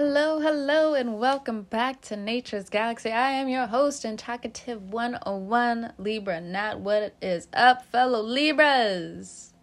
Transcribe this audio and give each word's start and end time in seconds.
Hello, 0.00 0.38
hello, 0.38 0.94
and 0.94 1.18
welcome 1.18 1.62
back 1.62 2.00
to 2.02 2.14
Nature's 2.16 2.68
Galaxy. 2.70 3.10
I 3.10 3.32
am 3.32 3.48
your 3.48 3.66
host 3.66 4.04
and 4.04 4.16
Talkative 4.16 4.92
101 4.92 5.94
Libra 5.98 6.40
Nat. 6.40 6.78
What 6.78 7.16
is 7.20 7.48
up, 7.52 7.84
fellow 7.84 8.22
Libras? 8.22 9.54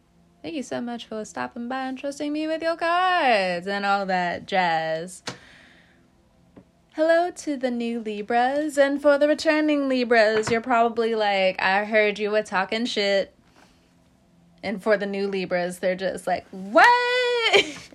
Thank 0.41 0.55
you 0.55 0.63
so 0.63 0.81
much 0.81 1.05
for 1.05 1.23
stopping 1.23 1.69
by 1.69 1.83
and 1.83 1.97
trusting 1.97 2.33
me 2.33 2.47
with 2.47 2.61
your 2.61 2.75
cards 2.75 3.65
and 3.65 3.85
all 3.85 4.05
that 4.07 4.45
jazz. 4.45 5.23
Hello 6.95 7.31
to 7.31 7.55
the 7.55 7.71
new 7.71 8.01
Libras, 8.01 8.77
and 8.77 9.01
for 9.01 9.17
the 9.17 9.29
returning 9.29 9.87
Libras, 9.87 10.51
you're 10.51 10.59
probably 10.59 11.15
like, 11.15 11.61
I 11.61 11.85
heard 11.85 12.19
you 12.19 12.31
were 12.31 12.43
talking 12.43 12.83
shit. 12.83 13.33
And 14.61 14.83
for 14.83 14.97
the 14.97 15.05
new 15.05 15.29
Libras, 15.29 15.79
they're 15.79 15.95
just 15.95 16.27
like, 16.27 16.45
what? 16.49 17.89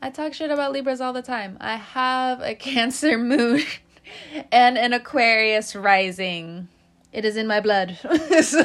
I 0.00 0.10
talk 0.10 0.32
shit 0.32 0.50
about 0.50 0.72
Libras 0.72 1.00
all 1.00 1.12
the 1.12 1.22
time. 1.22 1.56
I 1.60 1.76
have 1.76 2.40
a 2.40 2.54
Cancer 2.56 3.18
moon 3.18 3.62
and 4.52 4.78
an 4.78 4.92
Aquarius 4.92 5.74
rising. 5.74 6.68
It 7.12 7.24
is 7.24 7.36
in 7.36 7.46
my 7.46 7.60
blood. 7.60 7.98
so, 8.42 8.62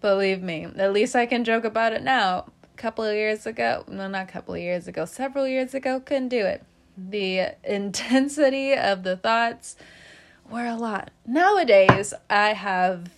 believe 0.00 0.42
me, 0.42 0.64
at 0.76 0.92
least 0.92 1.16
I 1.16 1.26
can 1.26 1.42
joke 1.42 1.64
about 1.64 1.92
it 1.92 2.02
now. 2.02 2.46
A 2.62 2.76
couple 2.76 3.04
of 3.04 3.14
years 3.14 3.46
ago, 3.46 3.84
no, 3.88 4.06
not 4.06 4.28
a 4.28 4.32
couple 4.32 4.54
of 4.54 4.60
years 4.60 4.86
ago, 4.86 5.04
several 5.04 5.48
years 5.48 5.74
ago, 5.74 5.98
couldn't 5.98 6.28
do 6.28 6.44
it. 6.44 6.62
The 6.96 7.54
intensity 7.64 8.74
of 8.74 9.02
the 9.02 9.16
thoughts 9.16 9.76
were 10.48 10.66
a 10.66 10.76
lot. 10.76 11.10
Nowadays, 11.26 12.14
I 12.30 12.52
have 12.52 13.10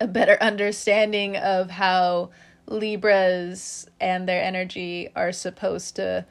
a 0.00 0.06
better 0.06 0.36
understanding 0.40 1.36
of 1.36 1.70
how 1.70 2.30
Libras 2.66 3.86
and 4.00 4.28
their 4.28 4.42
energy 4.42 5.08
are 5.14 5.32
supposed 5.32 5.96
to 5.96 6.24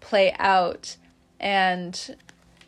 play 0.00 0.34
out. 0.38 0.96
And 1.40 2.16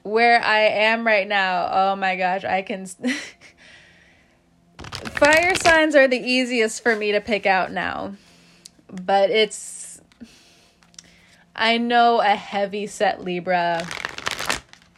where 0.03 0.43
I 0.43 0.61
am 0.61 1.07
right 1.07 1.27
now, 1.27 1.69
oh 1.73 1.97
my 1.97 2.17
gosh, 2.17 2.45
I 2.45 2.63
can. 2.63 2.87
Fire 4.79 5.55
signs 5.57 5.95
are 5.95 6.09
the 6.09 6.21
easiest 6.21 6.83
for 6.83 6.95
me 6.97 7.13
to 7.13 7.21
pick 7.21 7.47
out 7.47 7.73
now. 7.73 8.15
But 8.91 9.31
it's. 9.31 10.01
I 11.55 11.79
know 11.79 12.21
a 12.21 12.37
heavy 12.37 12.87
set 12.87 13.25
Libra 13.25 13.87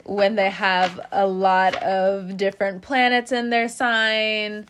when 0.04 0.34
they 0.34 0.50
have 0.50 1.00
a 1.12 1.26
lot 1.26 1.74
of 1.76 2.36
different 2.36 2.82
planets 2.82 3.32
in 3.32 3.50
their 3.50 3.68
sign 3.68 4.66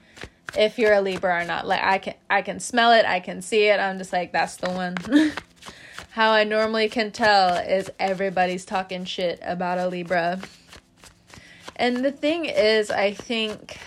if 0.56 0.78
you're 0.78 0.92
a 0.92 1.00
Libra 1.00 1.42
or 1.42 1.44
not. 1.44 1.66
Like 1.66 1.82
I 1.82 1.98
can 1.98 2.14
I 2.28 2.42
can 2.42 2.60
smell 2.60 2.92
it, 2.92 3.04
I 3.06 3.20
can 3.20 3.42
see 3.42 3.68
it. 3.68 3.78
I'm 3.80 3.98
just 3.98 4.12
like 4.12 4.32
that's 4.32 4.56
the 4.56 4.70
one. 4.70 4.96
How 6.12 6.32
I 6.32 6.44
normally 6.44 6.88
can 6.88 7.12
tell 7.12 7.54
is 7.56 7.90
everybody's 7.98 8.64
talking 8.64 9.04
shit 9.04 9.38
about 9.44 9.78
a 9.78 9.86
Libra. 9.86 10.40
And 11.76 12.04
the 12.04 12.10
thing 12.10 12.46
is, 12.46 12.90
I 12.90 13.14
think 13.14 13.78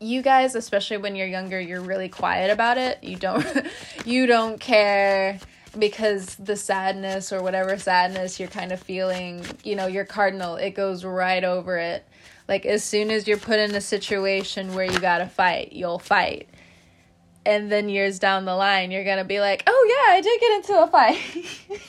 you 0.00 0.20
guys, 0.20 0.54
especially 0.54 0.98
when 0.98 1.16
you're 1.16 1.28
younger, 1.28 1.60
you're 1.60 1.80
really 1.80 2.08
quiet 2.08 2.50
about 2.50 2.76
it. 2.76 3.02
You 3.02 3.16
don't 3.16 3.46
you 4.04 4.26
don't 4.26 4.60
care 4.60 5.38
because 5.78 6.34
the 6.36 6.56
sadness 6.56 7.32
or 7.32 7.42
whatever 7.42 7.78
sadness 7.78 8.38
you're 8.38 8.48
kind 8.48 8.72
of 8.72 8.80
feeling, 8.80 9.44
you 9.64 9.76
know, 9.76 9.86
your 9.86 10.04
cardinal, 10.04 10.56
it 10.56 10.70
goes 10.70 11.04
right 11.04 11.42
over 11.42 11.78
it. 11.78 12.06
Like 12.48 12.66
as 12.66 12.84
soon 12.84 13.10
as 13.10 13.26
you're 13.26 13.38
put 13.38 13.58
in 13.58 13.74
a 13.74 13.80
situation 13.80 14.74
where 14.74 14.84
you 14.84 14.98
gotta 14.98 15.26
fight, 15.26 15.72
you'll 15.72 15.98
fight. 15.98 16.48
And 17.46 17.70
then 17.70 17.88
years 17.88 18.18
down 18.18 18.44
the 18.44 18.54
line, 18.54 18.90
you're 18.90 19.04
gonna 19.04 19.24
be 19.24 19.40
like, 19.40 19.62
oh 19.66 19.86
yeah, 19.88 20.14
I 20.14 20.20
did 20.20 20.40
get 20.40 20.52
into 20.56 20.82
a 20.82 20.86
fight. 20.86 21.80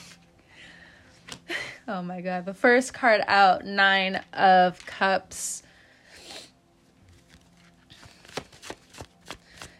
oh 1.88 2.02
my 2.02 2.20
god. 2.20 2.46
The 2.46 2.54
first 2.54 2.94
card 2.94 3.22
out, 3.26 3.64
Nine 3.64 4.22
of 4.32 4.84
Cups. 4.86 5.62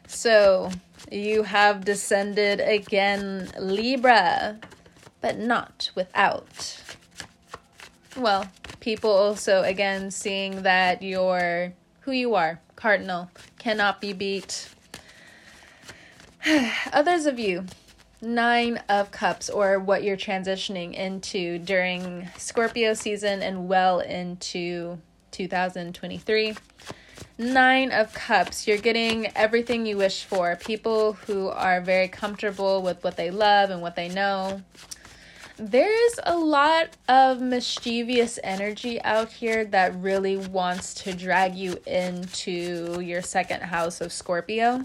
So 0.07 0.71
you 1.11 1.45
have 1.45 1.85
descended 1.85 2.61
again, 2.61 3.51
Libra, 3.59 4.59
but 5.21 5.39
not 5.39 5.91
without. 5.95 6.81
Well, 8.17 8.51
people 8.87 9.11
also 9.11 9.65
again 9.65 10.13
seeing 10.13 10.63
that 10.63 11.03
you're 11.03 11.73
who 12.03 12.13
you 12.13 12.37
are, 12.37 12.61
cardinal, 12.77 13.29
cannot 13.59 14.01
be 14.01 14.13
beat. 14.13 14.69
Others 16.93 17.27
of 17.27 17.37
you, 17.37 17.67
Nine 18.23 18.81
of 18.89 19.11
Cups, 19.11 19.51
or 19.51 19.81
what 19.81 20.05
you're 20.05 20.17
transitioning 20.17 20.95
into 20.95 21.59
during 21.59 22.29
Scorpio 22.37 22.95
season 22.95 23.43
and 23.43 23.67
well 23.67 23.99
into 23.99 24.99
2023. 25.33 26.55
Nine 27.39 27.91
of 27.91 28.15
Cups, 28.15 28.69
you're 28.69 28.79
getting 28.79 29.37
everything 29.37 29.85
you 29.85 29.97
wish 29.97 30.23
for. 30.23 30.55
People 30.55 31.15
who 31.15 31.49
are 31.49 31.81
very 31.81 32.07
comfortable 32.07 32.83
with 32.83 33.03
what 33.03 33.17
they 33.17 33.33
love 33.33 33.71
and 33.71 33.83
what 33.83 33.97
they 33.97 34.09
know 34.09 34.63
there's 35.59 36.21
a 36.25 36.37
lot 36.37 36.91
of 37.09 37.41
mischievous 37.41 38.39
energy 38.45 39.01
out 39.03 39.33
here 39.33 39.65
that 39.67 39.95
really 39.97 40.37
wants 40.37 40.93
to 40.95 41.15
drag 41.15 41.55
you 41.55 41.79
into 41.87 43.01
your 43.01 43.23
second 43.23 43.63
house 43.63 44.01
of 44.01 44.13
Scorpio. 44.13 44.85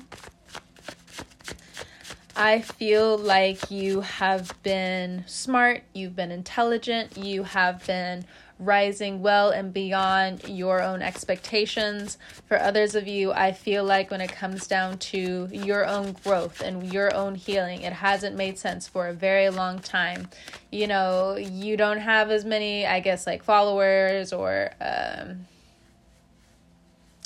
I 2.41 2.62
feel 2.62 3.19
like 3.19 3.69
you 3.69 4.02
have 4.02 4.52
been 4.63 5.24
smart, 5.28 5.84
you've 5.94 6.16
been 6.16 6.31
intelligent, 6.31 7.16
you 7.16 7.44
have 7.44 7.85
been 7.85 8.25
rising 8.57 9.22
well 9.22 9.52
and 9.52 9.72
beyond 9.72 10.50
your 10.50 10.81
own 10.81 11.03
expectations. 11.03 12.18
For 12.47 12.59
others 12.59 12.96
of 12.96 13.07
you, 13.07 13.31
I 13.31 13.51
feel 13.51 13.84
like 13.84 14.09
when 14.09 14.22
it 14.22 14.31
comes 14.31 14.66
down 14.66 14.97
to 14.97 15.50
your 15.51 15.85
own 15.85 16.13
growth 16.24 16.62
and 16.62 16.91
your 16.91 17.13
own 17.13 17.35
healing, 17.35 17.84
it 17.84 17.94
hasn't 17.94 18.35
made 18.35 18.57
sense 18.57 18.88
for 18.88 19.07
a 19.07 19.13
very 19.13 19.51
long 19.51 19.78
time. 19.78 20.28
You 20.72 20.88
know, 20.88 21.38
you 21.38 21.78
don't 21.78 22.00
have 22.00 22.31
as 22.31 22.44
many, 22.44 22.88
I 22.88 23.01
guess, 23.01 23.28
like 23.28 23.44
followers 23.44 24.34
or, 24.34 24.72
um, 24.81 25.46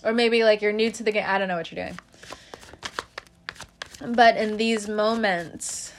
or 0.04 0.12
maybe 0.12 0.44
like 0.44 0.62
you're 0.62 0.74
new 0.74 0.92
to 0.92 1.04
the 1.04 1.14
game. 1.14 1.24
I 1.26 1.38
don't 1.38 1.48
know 1.48 1.56
what 1.56 1.72
you're 1.72 1.86
doing. 1.86 1.98
But 4.02 4.36
in 4.38 4.58
these 4.58 4.88
moments, 4.88 5.94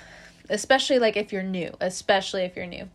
especially 0.50 0.98
like 0.98 1.16
if 1.16 1.32
you're 1.32 1.42
new, 1.42 1.74
especially 1.80 2.42
if 2.42 2.56
you're 2.56 2.66
new, 2.66 2.88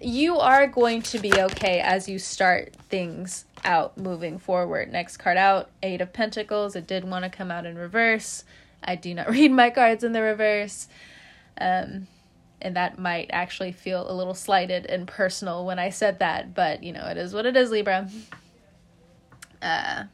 you 0.00 0.38
are 0.38 0.66
going 0.66 1.02
to 1.02 1.18
be 1.18 1.32
okay 1.32 1.80
as 1.80 2.08
you 2.08 2.18
start 2.18 2.74
things 2.88 3.44
out 3.64 3.98
moving 3.98 4.38
forward. 4.38 4.92
Next 4.92 5.16
card 5.16 5.36
out, 5.36 5.70
Eight 5.82 6.00
of 6.00 6.12
Pentacles. 6.12 6.76
It 6.76 6.86
did 6.86 7.04
want 7.04 7.24
to 7.24 7.30
come 7.30 7.50
out 7.50 7.66
in 7.66 7.76
reverse. 7.76 8.44
I 8.82 8.94
do 8.96 9.14
not 9.14 9.28
read 9.30 9.50
my 9.50 9.70
cards 9.70 10.04
in 10.04 10.12
the 10.12 10.22
reverse. 10.22 10.88
Um, 11.58 12.06
and 12.60 12.76
that 12.76 12.98
might 12.98 13.28
actually 13.32 13.72
feel 13.72 14.10
a 14.10 14.14
little 14.14 14.34
slighted 14.34 14.86
and 14.86 15.06
personal 15.06 15.66
when 15.66 15.78
I 15.78 15.90
said 15.90 16.20
that, 16.20 16.54
but 16.54 16.82
you 16.82 16.92
know, 16.92 17.06
it 17.06 17.18
is 17.18 17.34
what 17.34 17.44
it 17.44 17.56
is, 17.56 17.70
Libra. 17.70 18.08
Uh, 19.60 20.04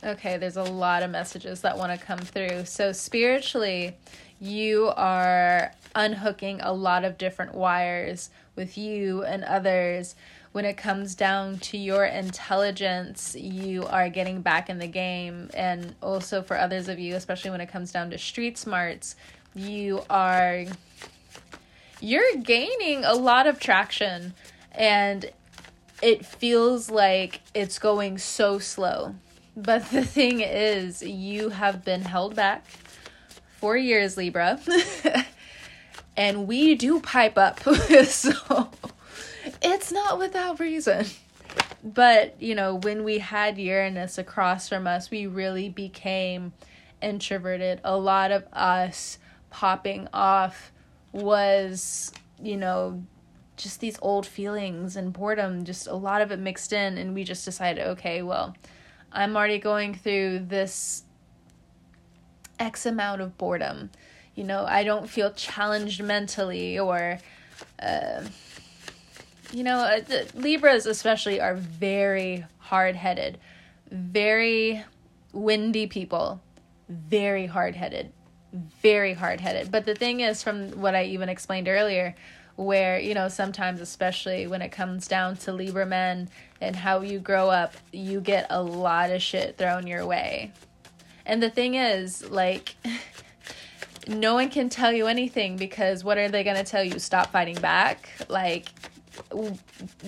okay, 0.04 0.38
there's 0.38 0.58
a 0.58 0.64
lot 0.64 1.04
of 1.04 1.12
messages 1.12 1.62
that 1.62 1.78
want 1.78 1.98
to 1.98 2.06
come 2.06 2.20
through. 2.20 2.66
So, 2.66 2.92
spiritually, 2.92 3.96
you 4.40 4.92
are 4.96 5.74
unhooking 5.96 6.62
a 6.62 6.72
lot 6.72 7.04
of 7.04 7.18
different 7.18 7.56
wires 7.56 8.30
with 8.56 8.78
you 8.78 9.24
and 9.24 9.44
others. 9.44 10.16
When 10.52 10.66
it 10.66 10.78
comes 10.78 11.16
down 11.16 11.60
to 11.60 11.78
your 11.78 12.06
intelligence, 12.06 13.36
you 13.36 13.84
are 13.86 14.10
getting 14.10 14.42
back 14.42 14.70
in 14.70 14.80
the 14.80 14.88
game. 14.88 15.50
And 15.54 15.96
also 16.02 16.42
for 16.42 16.58
others 16.58 16.88
of 16.88 17.00
you, 17.00 17.16
especially 17.16 17.52
when 17.52 17.62
it 17.62 17.70
comes 17.70 17.92
down 17.92 18.10
to 18.12 18.18
street 18.18 18.58
smarts, 18.58 19.16
you 19.56 20.04
are 20.10 20.66
you're 22.00 22.36
gaining 22.44 23.04
a 23.04 23.14
lot 23.14 23.48
of 23.48 23.60
traction 23.60 24.34
and 24.72 25.32
it 26.02 26.26
feels 26.26 26.92
like 26.92 27.42
it's 27.56 27.80
going 27.80 28.20
so 28.20 28.60
slow. 28.60 29.16
But 29.58 29.90
the 29.90 30.06
thing 30.06 30.42
is, 30.42 31.02
you 31.02 31.50
have 31.50 31.84
been 31.84 32.04
held 32.04 32.36
back 32.36 32.64
four 33.58 33.76
years, 33.76 34.16
Libra. 34.16 34.60
and 36.18 36.48
we 36.48 36.76
do 36.76 37.00
pipe 37.00 37.40
up. 37.40 37.60
so 38.04 38.70
it's 39.64 39.92
not 39.92 40.20
without 40.20 40.60
reason. 40.60 41.08
But, 41.84 42.40
you 42.40 42.54
know, 42.54 42.76
when 42.76 43.04
we 43.04 43.18
had 43.18 43.58
Uranus 43.58 44.20
across 44.20 44.70
from 44.70 44.86
us, 44.86 45.10
we 45.10 45.26
really 45.26 45.70
became 45.70 46.54
introverted. 47.02 47.82
A 47.84 47.98
lot 47.98 48.30
of 48.30 48.46
us 48.54 49.18
popping 49.50 50.08
off 50.14 50.72
was, 51.14 52.12
you 52.40 52.58
know, 52.58 53.04
just 53.56 53.80
these 53.80 53.98
old 54.04 54.28
feelings 54.28 54.96
and 54.96 55.12
boredom, 55.12 55.66
just 55.66 55.88
a 55.88 55.96
lot 55.96 56.22
of 56.22 56.32
it 56.32 56.38
mixed 56.38 56.74
in. 56.74 57.00
And 57.00 57.16
we 57.16 57.24
just 57.24 57.44
decided, 57.44 57.88
okay, 57.88 58.22
well, 58.22 58.56
I'm 59.12 59.36
already 59.36 59.60
going 59.60 59.96
through 59.96 60.40
this 60.40 61.04
X 62.60 62.86
amount 62.86 63.22
of 63.22 63.38
boredom. 63.38 63.92
You 64.36 64.44
know, 64.44 64.66
I 64.66 64.84
don't 64.84 65.10
feel 65.10 65.32
challenged 65.32 66.04
mentally 66.04 66.78
or, 66.78 67.20
uh, 67.82 68.24
you 69.52 69.64
know, 69.64 69.80
uh, 69.80 70.02
Libras 70.36 70.86
especially 70.86 71.40
are 71.40 71.56
very 71.56 72.46
hard 72.60 72.96
headed, 72.96 73.40
very 73.90 74.84
windy 75.32 75.88
people, 75.88 76.42
very 76.90 77.46
hard 77.48 77.76
headed, 77.76 78.12
very 78.82 79.14
hard 79.14 79.42
headed. 79.42 79.72
But 79.72 79.86
the 79.86 79.96
thing 79.96 80.20
is, 80.20 80.44
from 80.44 80.82
what 80.82 80.96
I 80.96 81.06
even 81.06 81.30
explained 81.30 81.68
earlier, 81.68 82.16
where 82.58 83.00
you 83.00 83.14
know 83.14 83.30
sometimes 83.30 83.80
especially 83.80 84.48
when 84.48 84.64
it 84.64 84.70
comes 84.70 85.08
down 85.08 85.38
to 85.38 85.54
libra 85.54 85.86
men 85.86 86.28
and 86.62 86.76
how 86.76 87.02
you 87.02 87.20
grow 87.20 87.50
up 87.50 87.74
you 87.92 88.20
get 88.20 88.48
a 88.50 88.62
lot 88.62 89.12
of 89.12 89.22
shit 89.22 89.58
thrown 89.58 89.88
your 89.88 90.06
way. 90.06 90.52
And 91.26 91.44
the 91.44 91.50
thing 91.50 91.76
is 91.76 92.30
like 92.30 92.76
no 94.08 94.34
one 94.36 94.50
can 94.50 94.70
tell 94.70 94.92
you 94.92 95.08
anything 95.08 95.58
because 95.58 96.04
what 96.04 96.18
are 96.18 96.30
they 96.30 96.44
going 96.44 96.58
to 96.58 96.64
tell 96.64 96.84
you? 96.84 97.00
Stop 97.00 97.32
fighting 97.32 97.60
back? 97.60 98.10
Like 98.30 98.68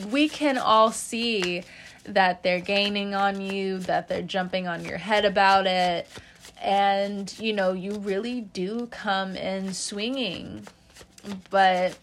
we 0.09 0.29
can 0.29 0.57
all 0.57 0.91
see 0.91 1.63
that 2.05 2.41
they're 2.43 2.61
gaining 2.61 3.13
on 3.13 3.41
you 3.41 3.79
that 3.79 4.07
they're 4.07 4.21
jumping 4.21 4.67
on 4.67 4.83
your 4.83 4.97
head 4.97 5.25
about 5.25 5.67
it. 5.67 6.07
And 6.61 7.33
you 7.39 7.53
know 7.53 7.73
you 7.73 7.93
really 7.99 8.41
do 8.41 8.87
come 8.87 9.35
in 9.35 9.73
swinging. 9.73 10.67
But 11.49 11.97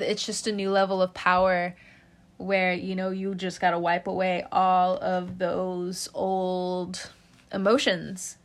it's 0.00 0.24
just 0.24 0.46
a 0.46 0.52
new 0.52 0.70
level 0.70 1.02
of 1.02 1.14
power 1.14 1.74
where 2.38 2.72
you 2.72 2.94
know 2.94 3.10
you 3.10 3.34
just 3.34 3.60
got 3.60 3.70
to 3.70 3.78
wipe 3.78 4.06
away 4.06 4.44
all 4.50 4.96
of 4.96 5.38
those 5.38 6.08
old 6.14 7.10
emotions. 7.52 8.38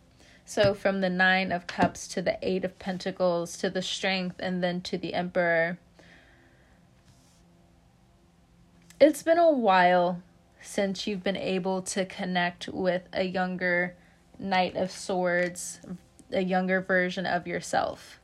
So 0.46 0.74
from 0.74 1.02
the 1.02 1.10
9 1.10 1.52
of 1.52 1.68
cups 1.68 2.08
to 2.10 2.22
the 2.22 2.38
8 2.42 2.64
of 2.64 2.80
pentacles 2.80 3.58
to 3.58 3.70
the 3.70 3.82
strength 3.82 4.38
and 4.40 4.64
then 4.64 4.82
to 4.82 4.98
the 4.98 5.14
emperor. 5.14 5.78
It's 9.00 9.24
been 9.24 9.38
a 9.38 9.52
while 9.52 10.22
since 10.62 11.06
you've 11.06 11.24
been 11.24 11.38
able 11.38 11.82
to 11.84 12.06
connect 12.06 12.68
with 12.70 13.04
a 13.14 13.24
younger 13.24 13.96
knight 14.40 14.76
of 14.76 14.92
swords 14.92 15.80
a 16.32 16.42
younger 16.42 16.82
version 16.82 17.26
of 17.26 17.48
yourself 17.48 18.20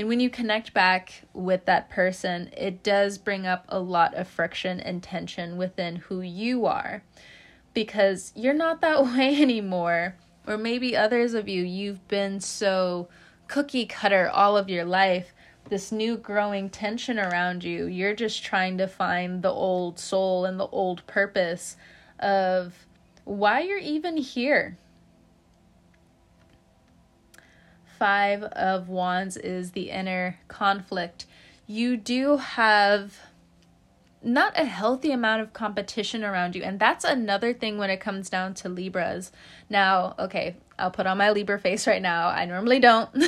and 0.00 0.08
when 0.08 0.18
you 0.18 0.30
connect 0.30 0.72
back 0.72 1.24
with 1.34 1.66
that 1.66 1.90
person, 1.90 2.48
it 2.56 2.82
does 2.82 3.18
bring 3.18 3.46
up 3.46 3.66
a 3.68 3.78
lot 3.78 4.14
of 4.14 4.26
friction 4.26 4.80
and 4.80 5.02
tension 5.02 5.58
within 5.58 5.96
who 5.96 6.22
you 6.22 6.64
are 6.64 7.02
because 7.74 8.32
you're 8.34 8.54
not 8.54 8.80
that 8.80 9.04
way 9.14 9.42
anymore. 9.42 10.16
Or 10.46 10.56
maybe 10.56 10.96
others 10.96 11.34
of 11.34 11.50
you, 11.50 11.62
you've 11.62 12.08
been 12.08 12.40
so 12.40 13.10
cookie 13.46 13.84
cutter 13.84 14.30
all 14.30 14.56
of 14.56 14.70
your 14.70 14.86
life. 14.86 15.34
This 15.68 15.92
new 15.92 16.16
growing 16.16 16.70
tension 16.70 17.18
around 17.18 17.62
you, 17.62 17.84
you're 17.84 18.14
just 18.14 18.42
trying 18.42 18.78
to 18.78 18.86
find 18.86 19.42
the 19.42 19.50
old 19.50 19.98
soul 19.98 20.46
and 20.46 20.58
the 20.58 20.68
old 20.68 21.06
purpose 21.06 21.76
of 22.18 22.86
why 23.24 23.60
you're 23.60 23.76
even 23.76 24.16
here 24.16 24.78
Five 28.00 28.44
of 28.44 28.88
Wands 28.88 29.36
is 29.36 29.72
the 29.72 29.90
inner 29.90 30.38
conflict. 30.48 31.26
You 31.66 31.98
do 31.98 32.38
have 32.38 33.18
not 34.22 34.58
a 34.58 34.64
healthy 34.64 35.12
amount 35.12 35.42
of 35.42 35.52
competition 35.52 36.24
around 36.24 36.56
you. 36.56 36.62
And 36.62 36.80
that's 36.80 37.04
another 37.04 37.52
thing 37.52 37.76
when 37.76 37.90
it 37.90 38.00
comes 38.00 38.30
down 38.30 38.54
to 38.54 38.70
Libras. 38.70 39.32
Now, 39.68 40.14
okay, 40.18 40.56
I'll 40.78 40.90
put 40.90 41.06
on 41.06 41.18
my 41.18 41.30
Libra 41.30 41.58
face 41.58 41.86
right 41.86 42.00
now. 42.00 42.28
I 42.28 42.46
normally 42.46 42.80
don't. 42.80 43.12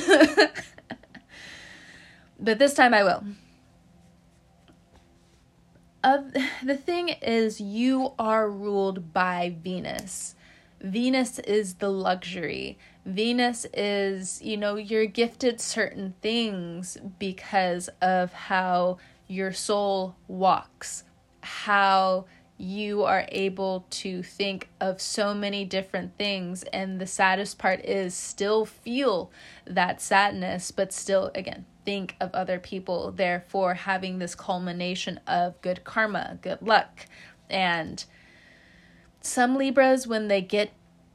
but 2.39 2.57
this 2.57 2.73
time 2.73 2.95
I 2.95 3.03
will. 3.03 3.23
The 6.63 6.77
thing 6.77 7.09
is, 7.09 7.61
you 7.61 8.13
are 8.17 8.49
ruled 8.49 9.13
by 9.13 9.55
Venus. 9.63 10.33
Venus 10.83 11.39
is 11.39 11.75
the 11.75 11.89
luxury. 11.89 12.77
Venus 13.05 13.65
is, 13.73 14.41
you 14.41 14.57
know, 14.57 14.75
you're 14.75 15.05
gifted 15.05 15.61
certain 15.61 16.13
things 16.21 16.97
because 17.19 17.89
of 18.01 18.33
how 18.33 18.97
your 19.27 19.53
soul 19.53 20.15
walks, 20.27 21.05
how 21.41 22.25
you 22.57 23.03
are 23.03 23.25
able 23.29 23.85
to 23.89 24.21
think 24.21 24.69
of 24.79 25.01
so 25.01 25.33
many 25.33 25.63
different 25.63 26.17
things. 26.17 26.63
And 26.73 26.99
the 26.99 27.07
saddest 27.07 27.57
part 27.57 27.83
is 27.85 28.13
still 28.13 28.65
feel 28.65 29.31
that 29.65 30.01
sadness, 30.01 30.71
but 30.71 30.91
still, 30.91 31.31
again, 31.33 31.65
think 31.85 32.15
of 32.19 32.33
other 32.33 32.59
people, 32.59 33.11
therefore, 33.11 33.73
having 33.73 34.19
this 34.19 34.35
culmination 34.35 35.19
of 35.27 35.61
good 35.61 35.83
karma, 35.83 36.39
good 36.41 36.61
luck. 36.61 37.05
And 37.49 38.03
some 39.23 39.55
Libras, 39.55 40.05
when 40.05 40.27
they 40.27 40.41
get 40.41 40.71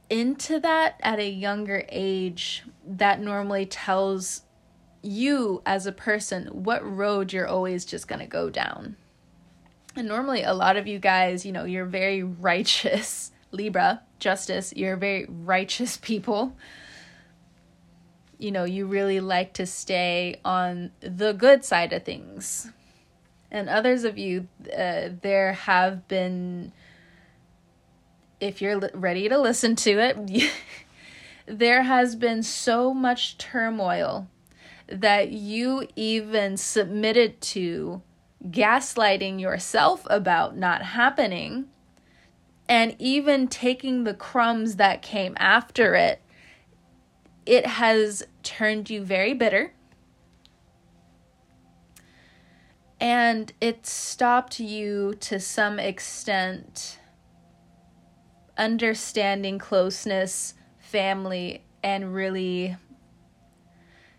into 0.09 0.59
that 0.59 0.99
at 1.01 1.19
a 1.19 1.29
younger 1.29 1.85
age, 1.89 2.63
that 2.85 3.21
normally 3.21 3.67
tells 3.67 4.41
you 5.01 5.61
as 5.65 5.85
a 5.85 5.91
person 5.91 6.47
what 6.47 6.83
road 6.83 7.31
you're 7.31 7.47
always 7.47 7.85
just 7.85 8.07
going 8.07 8.19
to 8.19 8.25
go 8.25 8.49
down. 8.49 8.97
And 9.95 10.07
normally, 10.07 10.43
a 10.43 10.53
lot 10.53 10.75
of 10.75 10.87
you 10.87 10.97
guys, 10.97 11.45
you 11.45 11.51
know, 11.51 11.65
you're 11.65 11.85
very 11.85 12.23
righteous, 12.23 13.31
Libra, 13.51 14.01
justice, 14.17 14.73
you're 14.75 14.97
very 14.97 15.25
righteous 15.29 15.95
people. 16.01 16.57
You 18.39 18.51
know, 18.51 18.63
you 18.63 18.87
really 18.87 19.19
like 19.19 19.53
to 19.53 19.67
stay 19.67 20.39
on 20.43 20.91
the 21.01 21.33
good 21.33 21.63
side 21.63 21.93
of 21.93 22.03
things. 22.03 22.71
And 23.51 23.69
others 23.69 24.03
of 24.03 24.17
you, 24.17 24.47
uh, 24.65 25.09
there 25.21 25.53
have 25.53 26.07
been 26.07 26.71
if 28.39 28.61
you're 28.61 28.79
ready 28.93 29.29
to 29.29 29.37
listen 29.37 29.75
to 29.77 29.91
it, 29.99 30.51
there 31.45 31.83
has 31.83 32.15
been 32.15 32.43
so 32.43 32.93
much 32.93 33.37
turmoil 33.37 34.27
that 34.87 35.31
you 35.31 35.87
even 35.95 36.57
submitted 36.57 37.39
to 37.41 38.01
gaslighting 38.49 39.39
yourself 39.39 40.05
about 40.09 40.55
not 40.55 40.81
happening 40.81 41.65
and 42.67 42.95
even 42.99 43.47
taking 43.47 44.03
the 44.03 44.13
crumbs 44.13 44.77
that 44.77 45.01
came 45.01 45.35
after 45.39 45.95
it 45.95 46.21
it 47.49 47.65
has 47.65 48.23
turned 48.43 48.91
you 48.91 49.03
very 49.03 49.33
bitter. 49.33 49.73
And 52.99 53.51
it 53.59 53.87
stopped 53.87 54.59
you 54.59 55.15
to 55.21 55.39
some 55.39 55.79
extent 55.79 56.98
understanding 58.59 59.57
closeness, 59.57 60.53
family, 60.77 61.63
and 61.81 62.13
really, 62.13 62.75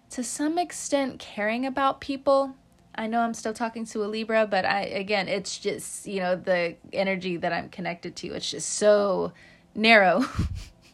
to 0.09 0.25
some 0.25 0.59
extent, 0.59 1.21
caring 1.21 1.67
about 1.67 2.01
people. 2.01 2.57
I 2.95 3.07
know 3.07 3.21
I'm 3.21 3.35
still 3.35 3.53
talking 3.53 3.85
to 3.87 4.03
a 4.03 4.07
Libra, 4.07 4.47
but 4.47 4.65
I, 4.65 4.83
again, 4.83 5.29
it's 5.29 5.59
just, 5.59 6.07
you 6.07 6.21
know, 6.21 6.35
the 6.35 6.77
energy 6.93 7.37
that 7.37 7.53
I'm 7.53 7.69
connected 7.69 8.17
to. 8.17 8.29
It's 8.29 8.51
just 8.51 8.71
so 8.71 9.33
narrow. 9.75 10.25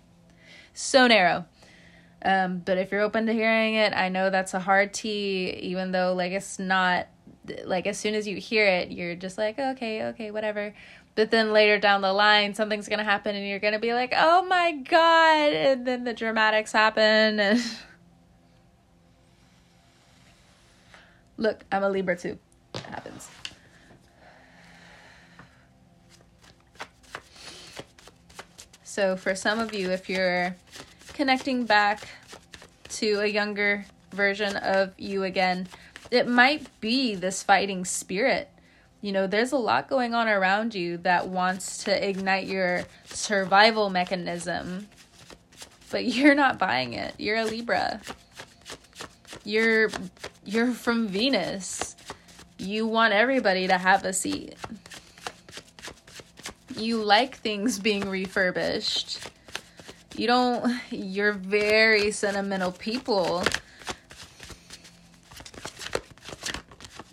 so 0.75 1.07
narrow. 1.07 1.47
Um, 2.23 2.59
but 2.59 2.79
if 2.79 2.91
you're 2.91 3.01
open 3.01 3.27
to 3.27 3.33
hearing 3.33 3.75
it, 3.75 3.93
I 3.93 4.09
know 4.09 4.31
that's 4.31 4.55
a 4.55 4.61
hard 4.61 4.93
T, 4.93 5.51
even 5.63 5.93
though, 5.93 6.13
like, 6.15 6.33
it's 6.33 6.59
not, 6.59 7.07
like, 7.65 7.87
as 7.87 7.97
soon 7.97 8.15
as 8.15 8.27
you 8.27 8.37
hear 8.39 8.67
it, 8.67 8.91
you're 8.91 9.15
just 9.15 9.39
like, 9.39 9.59
okay, 9.59 10.05
okay, 10.07 10.31
whatever. 10.33 10.75
But 11.17 11.31
then 11.31 11.53
later 11.53 11.79
down 11.79 12.03
the 12.03 12.13
line, 12.13 12.55
something's 12.55 12.89
going 12.89 12.99
to 12.99 13.05
happen 13.05 13.35
and 13.35 13.49
you're 13.49 13.59
going 13.59 13.73
to 13.73 13.79
be 13.79 13.95
like, 13.95 14.13
oh 14.15 14.45
my 14.45 14.73
God. 14.73 15.53
And 15.53 15.87
then 15.87 16.05
the 16.05 16.13
dramatics 16.13 16.73
happen. 16.73 17.41
And 17.41 17.61
Look, 21.39 21.65
I'm 21.73 21.83
a 21.83 21.89
Libra 21.89 22.17
too. 22.17 22.39
It 22.75 22.81
happens. 22.83 23.29
So, 28.85 29.17
for 29.17 29.35
some 29.35 29.59
of 29.59 29.75
you, 29.75 29.91
if 29.91 30.09
you're 30.09 30.57
connecting 31.13 31.67
back 31.67 32.09
to 32.91 33.21
a 33.21 33.27
younger 33.27 33.85
version 34.13 34.57
of 34.57 34.95
you 34.97 35.25
again, 35.25 35.69
it 36.11 36.27
might 36.27 36.69
be 36.81 37.15
this 37.15 37.43
fighting 37.43 37.85
spirit 37.85 38.49
you 39.01 39.13
know, 39.13 39.27
there's 39.27 39.53
a 39.53 39.59
lot 39.59 39.89
going 39.89 40.15
on 40.15 40.29
around 40.29 40.75
you 40.75 40.99
that 40.99 41.29
wants 41.29 41.85
to 41.85 42.09
ignite 42.09 42.47
your 42.47 42.85
survival 43.07 43.91
mechanism, 43.91 44.89
but 45.91 46.05
you're 46.07 46.35
not 46.35 46.59
buying 46.59 46.95
it. 46.95 47.15
You're 47.19 47.39
a 47.39 47.45
Libra. 47.45 48.01
You're 49.45 49.91
you're 50.45 50.73
from 50.73 51.09
Venus. 51.09 51.97
You 52.59 52.87
want 52.87 53.13
everybody 53.13 53.69
to 53.69 53.77
have 53.77 54.05
a 54.05 54.13
seat. 54.13 54.55
You 56.77 57.03
like 57.03 57.37
things 57.37 57.79
being 57.79 58.09
refurbished. 58.09 59.31
You 60.17 60.27
don't, 60.27 60.81
you're 60.91 61.33
very 61.33 62.11
sentimental 62.11 62.73
people. 62.73 63.43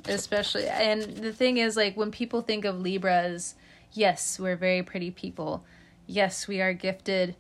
Especially, 0.08 0.68
and 0.68 1.02
the 1.02 1.32
thing 1.32 1.58
is, 1.58 1.78
like, 1.78 1.96
when 1.96 2.12
people 2.12 2.42
think 2.42 2.66
of 2.66 2.82
Libras, 2.82 3.56
yes, 3.94 4.40
we're 4.40 4.58
very 4.58 4.84
pretty 4.84 5.12
people. 5.12 5.64
Yes, 6.08 6.48
we 6.48 6.62
are 6.62 6.74
gifted 6.74 7.36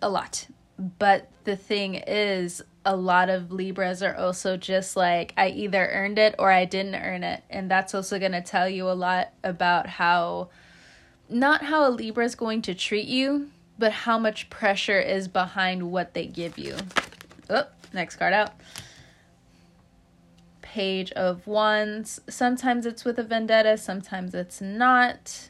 a 0.00 0.08
lot. 0.08 0.46
But 0.78 1.30
the 1.44 1.56
thing 1.56 1.94
is, 1.94 2.62
a 2.84 2.94
lot 2.94 3.28
of 3.28 3.50
Libras 3.50 4.02
are 4.02 4.14
also 4.14 4.56
just 4.56 4.94
like, 4.94 5.32
I 5.36 5.48
either 5.48 5.88
earned 5.88 6.18
it 6.18 6.36
or 6.38 6.52
I 6.52 6.64
didn't 6.66 6.94
earn 6.94 7.24
it. 7.24 7.42
And 7.50 7.70
that's 7.70 7.94
also 7.94 8.18
going 8.18 8.32
to 8.32 8.42
tell 8.42 8.68
you 8.68 8.88
a 8.88 8.92
lot 8.92 9.32
about 9.42 9.88
how, 9.88 10.50
not 11.28 11.64
how 11.64 11.88
a 11.88 11.90
Libra 11.90 12.24
is 12.24 12.34
going 12.34 12.62
to 12.62 12.74
treat 12.74 13.06
you, 13.06 13.50
but 13.78 13.90
how 13.90 14.18
much 14.18 14.50
pressure 14.50 15.00
is 15.00 15.28
behind 15.28 15.90
what 15.90 16.14
they 16.14 16.26
give 16.26 16.58
you. 16.58 16.76
Oh, 17.50 17.64
next 17.92 18.16
card 18.16 18.34
out. 18.34 18.52
Page 20.76 21.10
of 21.12 21.46
Wands. 21.46 22.20
Sometimes 22.28 22.84
it's 22.84 23.02
with 23.02 23.18
a 23.18 23.22
vendetta, 23.22 23.78
sometimes 23.78 24.34
it's 24.34 24.60
not. 24.60 25.48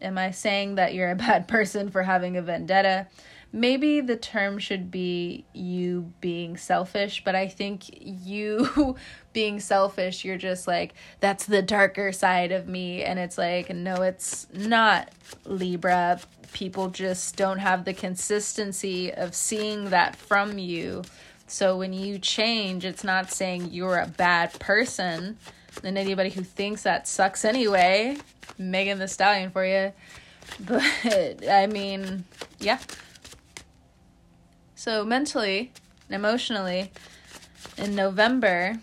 Am 0.00 0.16
I 0.16 0.30
saying 0.30 0.76
that 0.76 0.94
you're 0.94 1.10
a 1.10 1.16
bad 1.26 1.48
person 1.48 1.90
for 1.90 2.04
having 2.04 2.36
a 2.36 2.42
vendetta? 2.42 3.08
maybe 3.52 4.00
the 4.00 4.16
term 4.16 4.58
should 4.58 4.90
be 4.90 5.44
you 5.52 6.12
being 6.20 6.56
selfish, 6.56 7.22
but 7.24 7.34
I 7.34 7.48
think 7.48 7.84
you 7.90 8.96
being 9.32 9.60
selfish, 9.60 10.24
you're 10.24 10.36
just 10.36 10.66
like, 10.66 10.94
that's 11.20 11.46
the 11.46 11.62
darker 11.62 12.12
side 12.12 12.52
of 12.52 12.68
me. 12.68 13.02
And 13.02 13.18
it's 13.18 13.38
like, 13.38 13.74
no, 13.74 14.02
it's 14.02 14.46
not 14.52 15.10
Libra. 15.44 16.20
People 16.52 16.90
just 16.90 17.36
don't 17.36 17.58
have 17.58 17.84
the 17.84 17.94
consistency 17.94 19.12
of 19.12 19.34
seeing 19.34 19.90
that 19.90 20.16
from 20.16 20.58
you. 20.58 21.02
So 21.50 21.76
when 21.76 21.92
you 21.92 22.20
change, 22.20 22.84
it's 22.84 23.02
not 23.02 23.32
saying 23.32 23.70
you're 23.72 23.98
a 23.98 24.06
bad 24.06 24.58
person. 24.60 25.36
And 25.82 25.98
anybody 25.98 26.30
who 26.30 26.44
thinks 26.44 26.84
that 26.84 27.08
sucks 27.08 27.44
anyway, 27.44 28.18
Megan 28.56 29.00
Thee 29.00 29.08
Stallion 29.08 29.50
for 29.50 29.64
you. 29.64 29.92
But 30.60 31.48
I 31.48 31.66
mean, 31.66 32.24
yeah. 32.58 32.78
So, 34.74 35.04
mentally 35.04 35.72
and 36.08 36.14
emotionally, 36.16 36.90
in 37.76 37.94
November, 37.94 38.80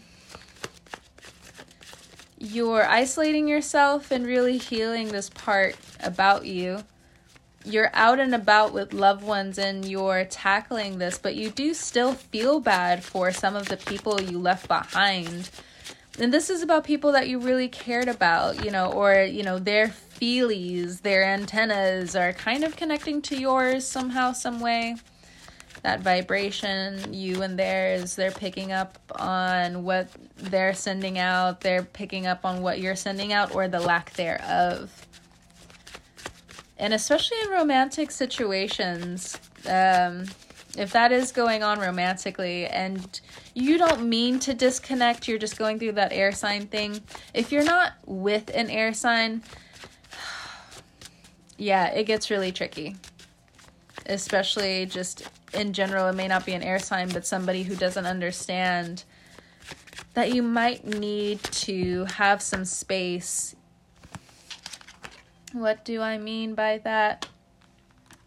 you're 2.37 2.85
isolating 2.85 3.47
yourself 3.47 4.11
and 4.11 4.25
really 4.25 4.57
healing 4.57 5.09
this 5.09 5.29
part 5.29 5.75
about 6.01 6.45
you. 6.45 6.83
You're 7.67 7.91
out 7.93 8.19
and 8.19 8.33
about 8.33 8.71
with 8.71 8.93
loved 8.93 9.23
ones 9.23 9.57
and 9.57 9.83
you're 9.83 10.23
tackling 10.23 10.99
this, 10.99 11.17
but 11.17 11.35
you 11.35 11.49
do 11.49 11.73
still 11.73 12.13
feel 12.13 12.61
bad 12.61 13.03
for 13.03 13.31
some 13.31 13.57
of 13.57 13.67
the 13.67 13.75
people 13.75 14.21
you 14.21 14.39
left 14.39 14.69
behind. 14.69 15.49
And 16.17 16.33
this 16.33 16.49
is 16.49 16.61
about 16.61 16.85
people 16.85 17.11
that 17.11 17.27
you 17.27 17.39
really 17.39 17.67
cared 17.67 18.07
about, 18.07 18.63
you 18.63 18.71
know, 18.71 18.91
or, 18.91 19.21
you 19.21 19.43
know, 19.43 19.59
their 19.59 19.87
feelies, 19.89 21.01
their 21.01 21.25
antennas 21.25 22.15
are 22.15 22.31
kind 22.31 22.63
of 22.63 22.77
connecting 22.77 23.21
to 23.23 23.37
yours 23.37 23.85
somehow, 23.85 24.31
some 24.31 24.61
way 24.61 24.95
that 25.83 26.01
vibration, 26.01 27.13
you 27.13 27.41
and 27.41 27.57
theirs, 27.57 28.15
they're 28.15 28.31
picking 28.31 28.71
up 28.71 28.97
on 29.15 29.83
what 29.83 30.09
they're 30.37 30.73
sending 30.73 31.17
out, 31.17 31.61
they're 31.61 31.83
picking 31.83 32.27
up 32.27 32.45
on 32.45 32.61
what 32.61 32.79
you're 32.79 32.95
sending 32.95 33.31
out, 33.31 33.53
or 33.53 33.67
the 33.67 33.79
lack 33.79 34.11
thereof. 34.13 35.06
And 36.79 36.93
especially 36.93 37.37
in 37.43 37.49
romantic 37.49 38.11
situations, 38.11 39.37
um, 39.67 40.25
if 40.77 40.91
that 40.91 41.11
is 41.11 41.31
going 41.31 41.63
on 41.63 41.79
romantically 41.79 42.67
and 42.67 43.19
you 43.55 43.79
don't 43.79 44.07
mean 44.07 44.39
to 44.39 44.53
disconnect, 44.53 45.27
you're 45.27 45.39
just 45.39 45.57
going 45.57 45.79
through 45.79 45.93
that 45.93 46.13
air 46.13 46.31
sign 46.31 46.67
thing. 46.67 47.01
If 47.33 47.51
you're 47.51 47.63
not 47.63 47.93
with 48.05 48.51
an 48.53 48.69
air 48.69 48.93
sign, 48.93 49.41
yeah, 51.57 51.87
it 51.87 52.03
gets 52.03 52.29
really 52.29 52.51
tricky. 52.51 52.95
Especially 54.05 54.85
just 54.85 55.27
in 55.53 55.73
general, 55.73 56.07
it 56.07 56.15
may 56.15 56.27
not 56.27 56.45
be 56.45 56.53
an 56.53 56.61
air 56.61 56.79
sign, 56.79 57.09
but 57.09 57.25
somebody 57.25 57.63
who 57.63 57.75
doesn't 57.75 58.05
understand 58.05 59.03
that 60.13 60.33
you 60.33 60.41
might 60.41 60.85
need 60.85 61.41
to 61.43 62.05
have 62.05 62.41
some 62.41 62.65
space. 62.65 63.55
What 65.53 65.85
do 65.85 66.01
I 66.01 66.17
mean 66.17 66.55
by 66.55 66.79
that? 66.79 67.27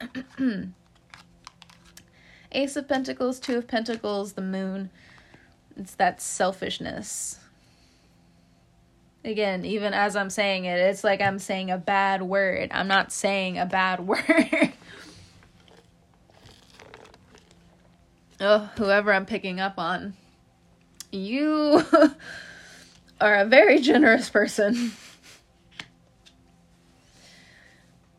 Ace 2.53 2.77
of 2.77 2.89
Pentacles, 2.89 3.39
Two 3.39 3.59
of 3.59 3.69
Pentacles, 3.69 4.33
the 4.33 4.43
moon. 4.43 4.91
It's 5.77 5.95
that 5.97 6.21
selfishness. 6.21 7.39
Again, 9.25 9.67
even 9.67 9.93
as 9.93 10.17
I'm 10.17 10.31
saying 10.31 10.65
it, 10.65 10.79
it's 10.79 11.05
like 11.05 11.21
I'm 11.21 11.39
saying 11.39 11.71
a 11.71 11.77
bad 11.77 12.23
word. 12.23 12.71
I'm 12.73 12.89
not 12.89 13.13
saying 13.13 13.59
a 13.59 13.67
bad 13.67 14.01
word. 14.07 14.73
oh, 18.41 18.71
whoever 18.77 19.13
I'm 19.13 19.27
picking 19.27 19.61
up 19.61 19.79
on, 19.79 20.15
you 21.13 21.85
are 23.21 23.35
a 23.37 23.45
very 23.45 23.81
generous 23.81 24.31
person. 24.31 24.93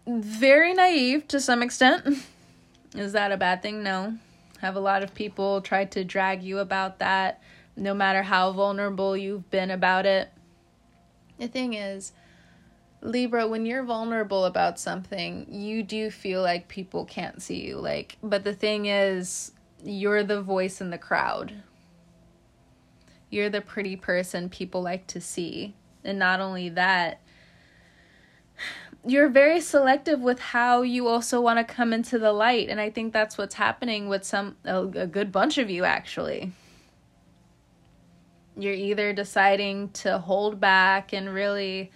very 0.08 0.74
naive 0.74 1.28
to 1.30 1.40
some 1.40 1.62
extent. 1.62 2.26
Is 2.96 3.14
that 3.14 3.32
a 3.32 3.38
bad 3.38 3.62
thing? 3.62 3.84
No. 3.84 4.18
Have 4.60 4.76
a 4.76 4.82
lot 4.82 5.04
of 5.04 5.16
people 5.16 5.62
tried 5.62 5.92
to 5.92 6.04
drag 6.04 6.44
you 6.44 6.60
about 6.60 7.00
that, 7.00 7.42
no 7.76 7.94
matter 7.94 8.22
how 8.22 8.52
vulnerable 8.52 9.16
you've 9.16 9.50
been 9.50 9.72
about 9.72 10.06
it. 10.06 10.30
The 11.40 11.48
thing 11.48 11.74
is, 11.74 12.12
Libra, 13.02 13.48
when 13.48 13.66
you're 13.66 13.84
vulnerable 13.84 14.46
about 14.46 14.80
something, 14.80 15.48
you 15.50 15.82
do 15.82 16.12
feel 16.12 16.44
like 16.44 16.68
people 16.68 17.06
can't 17.06 17.42
see 17.42 17.66
you. 17.66 17.78
Like, 17.78 18.18
but 18.22 18.44
the 18.44 18.54
thing 18.54 18.86
is, 18.86 19.52
you're 19.84 20.24
the 20.24 20.42
voice 20.42 20.82
in 20.82 20.92
the 20.92 21.00
crowd. 21.00 21.64
You're 23.32 23.50
the 23.50 23.62
pretty 23.62 23.96
person 23.96 24.50
people 24.50 24.84
like 24.84 25.08
to 25.08 25.22
see. 25.22 25.74
And 26.04 26.20
not 26.20 26.40
only 26.40 26.70
that, 26.70 27.21
you're 29.06 29.30
very 29.30 29.62
selective 29.62 30.20
with 30.20 30.40
how 30.40 30.84
you 30.84 31.08
also 31.08 31.42
want 31.42 31.58
to 31.58 31.74
come 31.74 31.94
into 31.94 32.20
the 32.20 32.32
light. 32.32 32.70
And 32.70 32.80
I 32.80 32.90
think 32.90 33.14
that's 33.14 33.38
what's 33.38 33.56
happening 33.56 34.08
with 34.08 34.24
some, 34.24 34.58
a, 34.64 34.82
a 34.82 35.08
good 35.08 35.32
bunch 35.32 35.58
of 35.58 35.70
you 35.70 35.84
actually. 35.86 36.52
You're 38.56 38.74
either 38.74 39.14
deciding 39.14 39.90
to 39.90 40.20
hold 40.20 40.60
back 40.60 41.14
and 41.14 41.34
really 41.34 41.92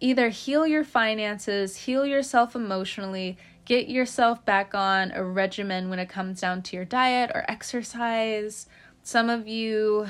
either 0.00 0.28
heal 0.28 0.66
your 0.66 0.84
finances, 0.84 1.76
heal 1.76 2.04
yourself 2.04 2.54
emotionally, 2.54 3.38
get 3.64 3.88
yourself 3.88 4.44
back 4.44 4.74
on 4.74 5.10
a 5.12 5.24
regimen 5.24 5.88
when 5.88 5.98
it 5.98 6.08
comes 6.08 6.40
down 6.40 6.60
to 6.62 6.76
your 6.76 6.84
diet 6.84 7.30
or 7.32 7.44
exercise. 7.48 8.66
Some 9.02 9.30
of 9.30 9.48
you, 9.48 10.06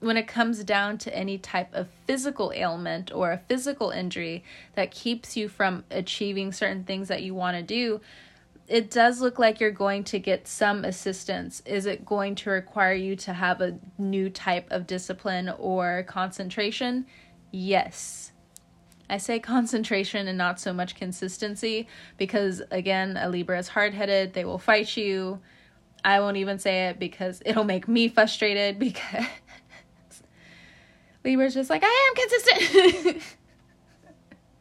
when 0.00 0.16
it 0.16 0.28
comes 0.28 0.62
down 0.64 0.98
to 0.98 1.14
any 1.14 1.38
type 1.38 1.74
of 1.74 1.88
physical 2.06 2.52
ailment 2.54 3.12
or 3.12 3.32
a 3.32 3.42
physical 3.48 3.90
injury 3.90 4.44
that 4.74 4.90
keeps 4.90 5.36
you 5.36 5.48
from 5.48 5.84
achieving 5.90 6.52
certain 6.52 6.84
things 6.84 7.08
that 7.08 7.22
you 7.22 7.34
want 7.34 7.56
to 7.56 7.62
do, 7.62 8.00
it 8.68 8.90
does 8.90 9.20
look 9.20 9.38
like 9.38 9.60
you're 9.60 9.70
going 9.70 10.04
to 10.04 10.18
get 10.18 10.46
some 10.46 10.84
assistance. 10.84 11.62
Is 11.64 11.86
it 11.86 12.04
going 12.04 12.34
to 12.36 12.50
require 12.50 12.92
you 12.92 13.16
to 13.16 13.32
have 13.32 13.60
a 13.60 13.78
new 13.96 14.30
type 14.30 14.70
of 14.70 14.86
discipline 14.86 15.48
or 15.58 16.04
concentration? 16.06 17.06
Yes 17.50 18.32
I 19.10 19.18
say 19.18 19.38
concentration 19.38 20.28
and 20.28 20.36
not 20.36 20.60
so 20.60 20.72
much 20.72 20.94
consistency 20.94 21.88
because, 22.16 22.62
again, 22.70 23.16
a 23.16 23.28
Libra 23.28 23.58
is 23.58 23.68
hard 23.68 23.94
headed. 23.94 24.34
They 24.34 24.44
will 24.44 24.58
fight 24.58 24.96
you. 24.96 25.40
I 26.04 26.20
won't 26.20 26.36
even 26.36 26.58
say 26.58 26.88
it 26.88 26.98
because 26.98 27.42
it'll 27.46 27.64
make 27.64 27.88
me 27.88 28.08
frustrated 28.08 28.78
because 28.78 29.24
Libra's 31.28 31.52
just 31.52 31.68
like, 31.68 31.82
I 31.84 32.08
am 32.08 32.14
consistent. 32.14 33.22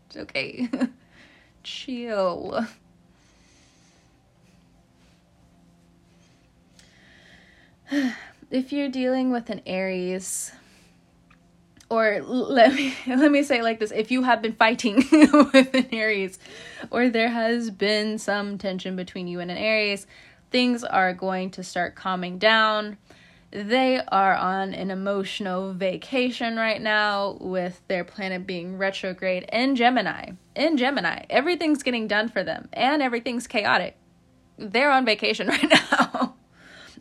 it's 0.08 0.18
okay. 0.18 0.70
Chill. 1.64 2.68
if 8.52 8.74
you're 8.74 8.90
dealing 8.90 9.32
with 9.32 9.50
an 9.50 9.62
Aries, 9.66 10.52
or 11.90 12.22
let 12.22 12.74
me 12.74 12.94
let 13.08 13.32
me 13.32 13.44
say 13.44 13.60
it 13.60 13.64
like 13.64 13.80
this 13.80 13.94
if 13.94 14.12
you 14.12 14.24
have 14.24 14.42
been 14.42 14.52
fighting 14.52 14.98
with 15.54 15.74
an 15.74 15.88
aries 15.94 16.38
or 16.92 17.08
there 17.08 17.30
has 17.30 17.72
been 17.72 18.18
some 18.18 18.58
tension 18.58 18.98
between 18.98 19.26
you 19.26 19.40
and 19.40 19.50
an 19.50 19.56
aries 19.56 20.06
things 20.52 20.84
are 20.84 21.14
going 21.14 21.50
to 21.50 21.64
start 21.64 21.96
calming 21.96 22.38
down 22.38 22.98
they 23.52 24.02
are 24.10 24.36
on 24.36 24.74
an 24.74 24.92
emotional 24.92 25.74
vacation 25.74 26.58
right 26.58 26.82
now 26.82 27.38
with 27.40 27.82
their 27.88 28.04
planet 28.04 28.46
being 28.46 28.78
retrograde 28.78 29.48
in 29.54 29.76
gemini 29.76 30.32
in 30.56 30.76
gemini 30.78 31.24
everything's 31.30 31.82
getting 31.82 32.08
done 32.08 32.28
for 32.28 32.44
them 32.44 32.68
and 32.74 33.02
everything's 33.02 33.48
chaotic 33.48 33.98
they're 34.58 34.92
on 34.92 35.06
vacation 35.06 35.48
right 35.48 35.70
now 35.70 36.36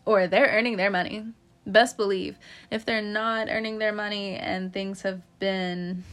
or 0.06 0.26
they're 0.28 0.48
earning 0.48 0.76
their 0.76 0.90
money. 0.90 1.24
Best 1.66 1.98
believe. 1.98 2.38
If 2.70 2.86
they're 2.86 3.02
not 3.02 3.48
earning 3.50 3.78
their 3.78 3.92
money 3.92 4.36
and 4.36 4.72
things 4.72 5.02
have 5.02 5.20
been 5.38 6.04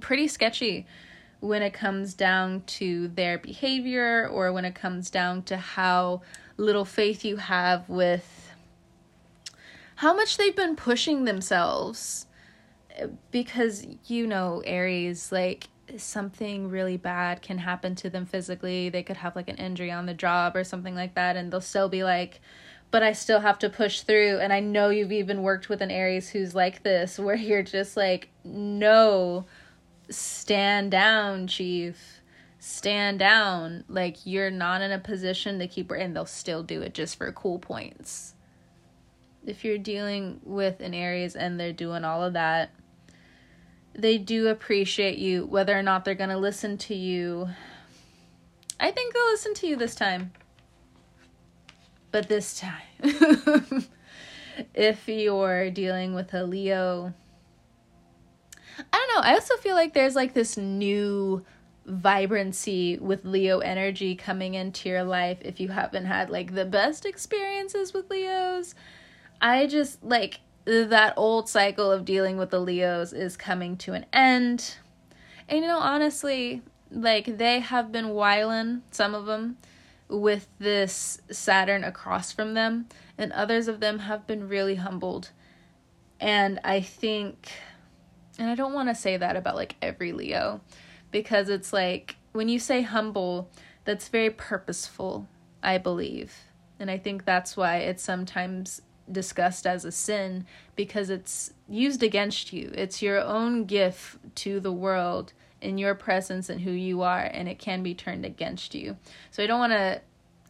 pretty 0.00 0.26
sketchy 0.26 0.86
when 1.40 1.62
it 1.62 1.72
comes 1.72 2.14
down 2.14 2.62
to 2.62 3.08
their 3.08 3.38
behavior 3.38 4.28
or 4.28 4.52
when 4.52 4.64
it 4.64 4.74
comes 4.74 5.10
down 5.10 5.42
to 5.44 5.56
how 5.56 6.22
little 6.56 6.84
faith 6.84 7.24
you 7.24 7.36
have 7.36 7.88
with 7.88 8.39
how 10.00 10.14
much 10.14 10.38
they've 10.38 10.56
been 10.56 10.76
pushing 10.76 11.26
themselves 11.26 12.24
because 13.30 13.86
you 14.06 14.26
know 14.26 14.62
aries 14.64 15.30
like 15.30 15.68
something 15.98 16.70
really 16.70 16.96
bad 16.96 17.42
can 17.42 17.58
happen 17.58 17.94
to 17.94 18.08
them 18.08 18.24
physically. 18.24 18.88
They 18.88 19.02
could 19.02 19.18
have 19.18 19.36
like 19.36 19.50
an 19.50 19.56
injury 19.56 19.90
on 19.90 20.06
the 20.06 20.14
job 20.14 20.56
or 20.56 20.64
something 20.64 20.94
like 20.94 21.16
that 21.16 21.36
and 21.36 21.52
they'll 21.52 21.60
still 21.60 21.90
be 21.90 22.02
like 22.02 22.40
but 22.90 23.02
i 23.02 23.12
still 23.12 23.40
have 23.40 23.58
to 23.58 23.68
push 23.68 24.00
through. 24.00 24.38
And 24.38 24.54
i 24.54 24.60
know 24.60 24.88
you've 24.88 25.12
even 25.12 25.42
worked 25.42 25.68
with 25.68 25.82
an 25.82 25.90
aries 25.90 26.30
who's 26.30 26.54
like 26.54 26.82
this 26.82 27.18
where 27.26 27.36
you're 27.36 27.62
just 27.62 27.94
like 27.94 28.30
no 28.42 29.44
stand 30.08 30.92
down 30.92 31.46
chief. 31.46 32.22
Stand 32.58 33.18
down. 33.18 33.84
Like 33.86 34.24
you're 34.24 34.50
not 34.50 34.80
in 34.80 34.92
a 34.92 34.98
position 34.98 35.58
to 35.58 35.68
keep 35.68 35.90
her 35.90 35.96
and 35.96 36.16
they'll 36.16 36.24
still 36.24 36.62
do 36.62 36.80
it 36.80 36.94
just 36.94 37.16
for 37.16 37.30
cool 37.32 37.58
points 37.58 38.34
if 39.46 39.64
you're 39.64 39.78
dealing 39.78 40.40
with 40.44 40.80
an 40.80 40.94
aries 40.94 41.34
and 41.34 41.58
they're 41.58 41.72
doing 41.72 42.04
all 42.04 42.22
of 42.22 42.34
that 42.34 42.70
they 43.94 44.18
do 44.18 44.48
appreciate 44.48 45.18
you, 45.18 45.46
whether 45.46 45.76
or 45.76 45.82
not 45.82 46.04
they're 46.04 46.14
going 46.14 46.30
to 46.30 46.38
listen 46.38 46.78
to 46.78 46.94
you. 46.94 47.48
I 48.78 48.90
think 48.90 49.12
they'll 49.12 49.26
listen 49.26 49.54
to 49.54 49.66
you 49.66 49.76
this 49.76 49.94
time. 49.94 50.32
But 52.12 52.28
this 52.28 52.58
time, 52.58 52.82
if 54.74 55.08
you're 55.08 55.70
dealing 55.70 56.14
with 56.14 56.34
a 56.34 56.42
Leo, 56.42 57.12
I 58.78 58.96
don't 58.96 59.14
know. 59.14 59.30
I 59.30 59.34
also 59.34 59.56
feel 59.58 59.76
like 59.76 59.94
there's 59.94 60.16
like 60.16 60.34
this 60.34 60.56
new 60.56 61.44
vibrancy 61.86 62.98
with 62.98 63.24
Leo 63.24 63.60
energy 63.60 64.16
coming 64.16 64.54
into 64.54 64.88
your 64.88 65.04
life 65.04 65.38
if 65.42 65.60
you 65.60 65.68
haven't 65.68 66.06
had 66.06 66.30
like 66.30 66.54
the 66.54 66.64
best 66.64 67.06
experiences 67.06 67.92
with 67.92 68.10
Leos. 68.10 68.74
I 69.40 69.66
just 69.66 70.02
like 70.04 70.40
that 70.64 71.14
old 71.16 71.48
cycle 71.48 71.90
of 71.90 72.04
dealing 72.04 72.36
with 72.36 72.50
the 72.50 72.60
Leos 72.60 73.12
is 73.12 73.36
coming 73.36 73.76
to 73.78 73.92
an 73.94 74.06
end. 74.12 74.76
And 75.48 75.62
you 75.62 75.66
know, 75.66 75.78
honestly, 75.78 76.62
like 76.90 77.38
they 77.38 77.60
have 77.60 77.90
been 77.90 78.10
whiling, 78.10 78.82
some 78.90 79.14
of 79.14 79.26
them, 79.26 79.56
with 80.08 80.48
this 80.58 81.20
Saturn 81.30 81.84
across 81.84 82.32
from 82.32 82.54
them, 82.54 82.86
and 83.16 83.32
others 83.32 83.68
of 83.68 83.80
them 83.80 84.00
have 84.00 84.26
been 84.26 84.48
really 84.48 84.74
humbled. 84.74 85.30
And 86.20 86.60
I 86.64 86.80
think, 86.80 87.50
and 88.38 88.50
I 88.50 88.54
don't 88.54 88.74
want 88.74 88.88
to 88.88 88.94
say 88.94 89.16
that 89.16 89.36
about 89.36 89.56
like 89.56 89.76
every 89.80 90.12
Leo, 90.12 90.60
because 91.10 91.48
it's 91.48 91.72
like 91.72 92.16
when 92.32 92.48
you 92.48 92.58
say 92.58 92.82
humble, 92.82 93.48
that's 93.84 94.08
very 94.08 94.30
purposeful, 94.30 95.26
I 95.62 95.78
believe. 95.78 96.34
And 96.78 96.90
I 96.90 96.98
think 96.98 97.24
that's 97.24 97.56
why 97.56 97.78
it's 97.78 98.02
sometimes 98.02 98.82
discussed 99.12 99.66
as 99.66 99.84
a 99.84 99.92
sin 99.92 100.46
because 100.76 101.10
it's 101.10 101.52
used 101.68 102.02
against 102.02 102.52
you. 102.52 102.72
It's 102.74 103.02
your 103.02 103.20
own 103.20 103.64
gift 103.64 104.18
to 104.36 104.60
the 104.60 104.72
world 104.72 105.32
in 105.60 105.78
your 105.78 105.94
presence 105.94 106.48
and 106.48 106.62
who 106.62 106.70
you 106.70 107.02
are, 107.02 107.22
and 107.22 107.48
it 107.48 107.58
can 107.58 107.82
be 107.82 107.94
turned 107.94 108.24
against 108.24 108.74
you. 108.74 108.96
So 109.30 109.42
I 109.42 109.46
don't 109.46 109.58
want 109.58 109.72
to 109.72 110.00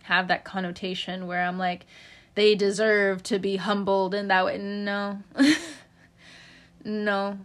have 0.05 0.29
that 0.29 0.45
connotation 0.45 1.26
where 1.26 1.43
I'm 1.43 1.59
like, 1.59 1.87
they 2.35 2.55
deserve 2.55 3.23
to 3.25 3.38
be 3.38 3.57
humbled 3.57 4.14
in 4.14 4.29
that 4.29 4.44
way. 4.44 4.59
No. 4.59 5.18
no. 6.85 7.38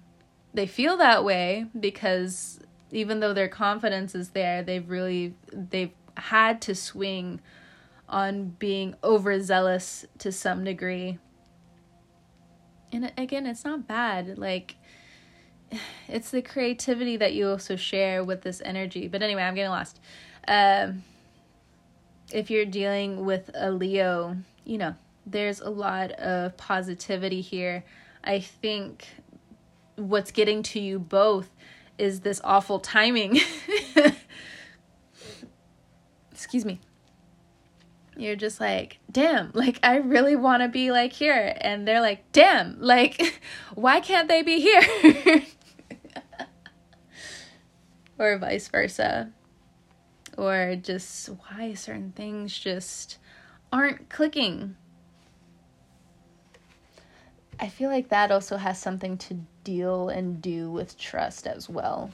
They 0.53 0.67
feel 0.67 0.97
that 0.97 1.23
way 1.23 1.65
because 1.77 2.59
even 2.91 3.19
though 3.19 3.33
their 3.33 3.47
confidence 3.47 4.15
is 4.15 4.29
there, 4.29 4.63
they've 4.63 4.89
really 4.89 5.33
they've 5.51 5.91
had 6.17 6.61
to 6.61 6.75
swing 6.75 7.41
on 8.07 8.55
being 8.59 8.95
overzealous 9.03 10.05
to 10.19 10.31
some 10.31 10.63
degree. 10.63 11.17
And 12.91 13.11
again, 13.17 13.45
it's 13.45 13.65
not 13.65 13.87
bad. 13.87 14.37
Like, 14.37 14.75
it's 16.07 16.31
the 16.31 16.41
creativity 16.41 17.17
that 17.17 17.33
you 17.33 17.49
also 17.49 17.75
share 17.75 18.23
with 18.23 18.41
this 18.41 18.61
energy. 18.63 19.07
But 19.07 19.21
anyway, 19.21 19.43
I'm 19.43 19.55
getting 19.55 19.71
lost. 19.71 19.99
Um, 20.47 21.03
if 22.31 22.49
you're 22.49 22.65
dealing 22.65 23.25
with 23.25 23.49
a 23.53 23.71
Leo, 23.71 24.37
you 24.63 24.77
know, 24.77 24.95
there's 25.25 25.59
a 25.59 25.69
lot 25.69 26.11
of 26.11 26.55
positivity 26.57 27.41
here. 27.41 27.83
I 28.23 28.39
think 28.39 29.07
what's 29.95 30.31
getting 30.31 30.61
to 30.63 30.79
you 30.79 30.99
both 30.99 31.49
is 31.97 32.21
this 32.21 32.41
awful 32.43 32.79
timing. 32.79 33.39
Excuse 36.31 36.65
me 36.65 36.79
you're 38.17 38.35
just 38.35 38.59
like, 38.59 38.99
damn, 39.11 39.51
like 39.53 39.79
I 39.83 39.97
really 39.97 40.35
want 40.35 40.63
to 40.63 40.69
be 40.69 40.91
like 40.91 41.13
here. 41.13 41.55
And 41.59 41.87
they're 41.87 42.01
like, 42.01 42.31
damn, 42.31 42.81
like 42.81 43.41
why 43.75 43.99
can't 43.99 44.27
they 44.27 44.41
be 44.41 44.59
here? 44.59 45.43
or 48.17 48.37
vice 48.37 48.67
versa. 48.67 49.31
Or 50.37 50.75
just 50.75 51.27
why 51.27 51.73
certain 51.73 52.11
things 52.11 52.57
just 52.57 53.17
aren't 53.71 54.09
clicking. 54.09 54.75
I 57.59 57.69
feel 57.69 57.89
like 57.89 58.09
that 58.09 58.31
also 58.31 58.57
has 58.57 58.79
something 58.79 59.17
to 59.19 59.39
deal 59.63 60.09
and 60.09 60.41
do 60.41 60.69
with 60.69 60.97
trust 60.97 61.47
as 61.47 61.69
well. 61.69 62.11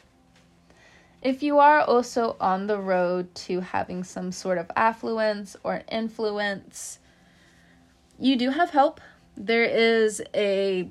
If 1.21 1.43
you 1.43 1.59
are 1.59 1.81
also 1.81 2.35
on 2.39 2.65
the 2.65 2.79
road 2.79 3.35
to 3.35 3.59
having 3.59 4.03
some 4.03 4.31
sort 4.31 4.57
of 4.57 4.71
affluence 4.75 5.55
or 5.63 5.83
influence, 5.91 6.97
you 8.17 8.35
do 8.35 8.49
have 8.49 8.71
help. 8.71 8.99
There 9.37 9.63
is 9.63 10.21
a 10.33 10.89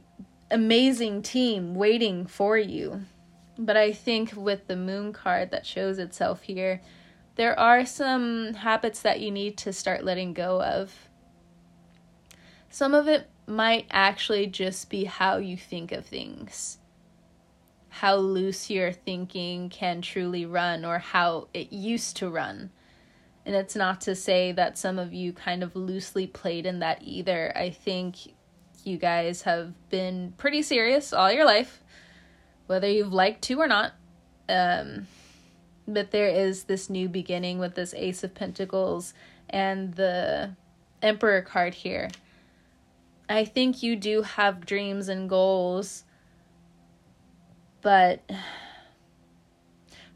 amazing 0.49 1.23
team 1.23 1.75
waiting 1.75 2.27
for 2.27 2.57
you. 2.57 3.03
But 3.59 3.77
I 3.77 3.93
think 3.93 4.33
with 4.37 4.69
the 4.69 4.77
moon 4.77 5.13
card 5.13 5.51
that 5.51 5.67
shows 5.67 5.99
itself 5.99 6.43
here, 6.43 6.81
there 7.35 7.59
are 7.59 7.85
some 7.85 8.55
habits 8.55 9.03
that 9.03 9.21
you 9.21 9.33
need 9.33 9.57
to 9.59 9.73
start 9.73 10.05
letting 10.05 10.33
go 10.33 10.63
of. 10.63 11.09
Some 12.69 12.95
of 12.95 13.09
it 13.09 13.29
might 13.47 13.87
actually 13.91 14.47
just 14.47 14.91
be 14.91 15.05
how 15.05 15.39
you 15.39 15.57
think 15.57 15.91
of 15.91 16.07
things 16.07 16.79
how 18.01 18.17
loose 18.17 18.71
your 18.71 18.91
thinking 18.91 19.69
can 19.69 20.01
truly 20.01 20.47
run 20.47 20.87
or 20.87 20.99
how 20.99 21.47
it 21.53 21.71
used 21.71 22.17
to 22.17 22.31
run. 22.31 22.71
And 23.45 23.55
it's 23.55 23.77
not 23.77 24.01
to 24.03 24.15
say 24.15 24.53
that 24.53 24.79
some 24.79 24.99
of 24.99 25.13
you 25.13 25.35
kind 25.35 25.63
of 25.63 25.77
loosely 25.77 26.27
played 26.27 26.65
in 26.65 26.79
that 26.79 27.03
either. 27.03 27.53
I 27.55 27.69
think 27.69 28.17
you 28.85 28.97
guys 28.97 29.43
have 29.43 29.75
been 29.91 30.33
pretty 30.39 30.63
serious 30.63 31.13
all 31.13 31.31
your 31.31 31.45
life, 31.45 31.85
whether 32.69 32.89
you've 32.89 33.13
liked 33.13 33.43
to 33.43 33.61
or 33.61 33.69
not. 33.69 33.93
Um, 34.49 35.07
but 35.87 36.11
there 36.11 36.29
is 36.29 36.65
this 36.65 36.89
new 36.89 37.07
beginning 37.07 37.59
with 37.59 37.75
this 37.75 37.93
Ace 37.93 38.25
of 38.25 38.35
Pentacles 38.35 39.13
and 39.51 39.93
the 39.93 40.57
Emperor 41.03 41.43
card 41.43 41.75
here. 41.75 42.09
I 43.29 43.45
think 43.45 43.83
you 43.83 43.95
do 43.95 44.23
have 44.23 44.65
dreams 44.65 45.11
and 45.11 45.29
goals 45.29 46.05
but 47.81 48.23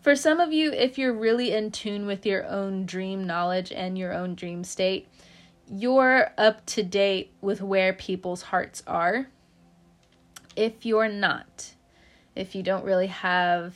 for 0.00 0.14
some 0.14 0.38
of 0.38 0.52
you, 0.52 0.70
if 0.70 0.98
you're 0.98 1.14
really 1.14 1.52
in 1.52 1.70
tune 1.70 2.06
with 2.06 2.26
your 2.26 2.46
own 2.46 2.84
dream 2.84 3.24
knowledge 3.24 3.72
and 3.72 3.96
your 3.96 4.12
own 4.12 4.34
dream 4.34 4.62
state, 4.62 5.08
you're 5.66 6.30
up 6.36 6.64
to 6.66 6.82
date 6.82 7.32
with 7.40 7.62
where 7.62 7.94
people's 7.94 8.42
hearts 8.42 8.82
are. 8.86 9.28
If 10.56 10.84
you're 10.84 11.08
not, 11.08 11.72
if 12.36 12.54
you 12.54 12.62
don't 12.62 12.84
really 12.84 13.06
have 13.06 13.74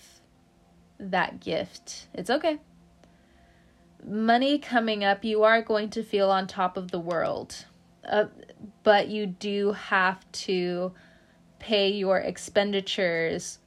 that 1.01 1.41
gift, 1.41 2.09
it's 2.13 2.29
okay. 2.29 2.59
Money 4.07 4.59
coming 4.59 5.03
up, 5.03 5.25
you 5.25 5.45
are 5.45 5.63
going 5.63 5.89
to 5.91 6.03
feel 6.03 6.31
on 6.31 6.47
top 6.47 6.77
of 6.77 6.91
the 6.91 7.01
world. 7.01 7.65
Uh, 8.07 8.27
but 8.83 9.09
you 9.09 9.27
do 9.27 9.73
have 9.73 10.31
to 10.33 10.93
pay 11.59 11.89
your 11.89 12.19
expenditures 12.19 13.59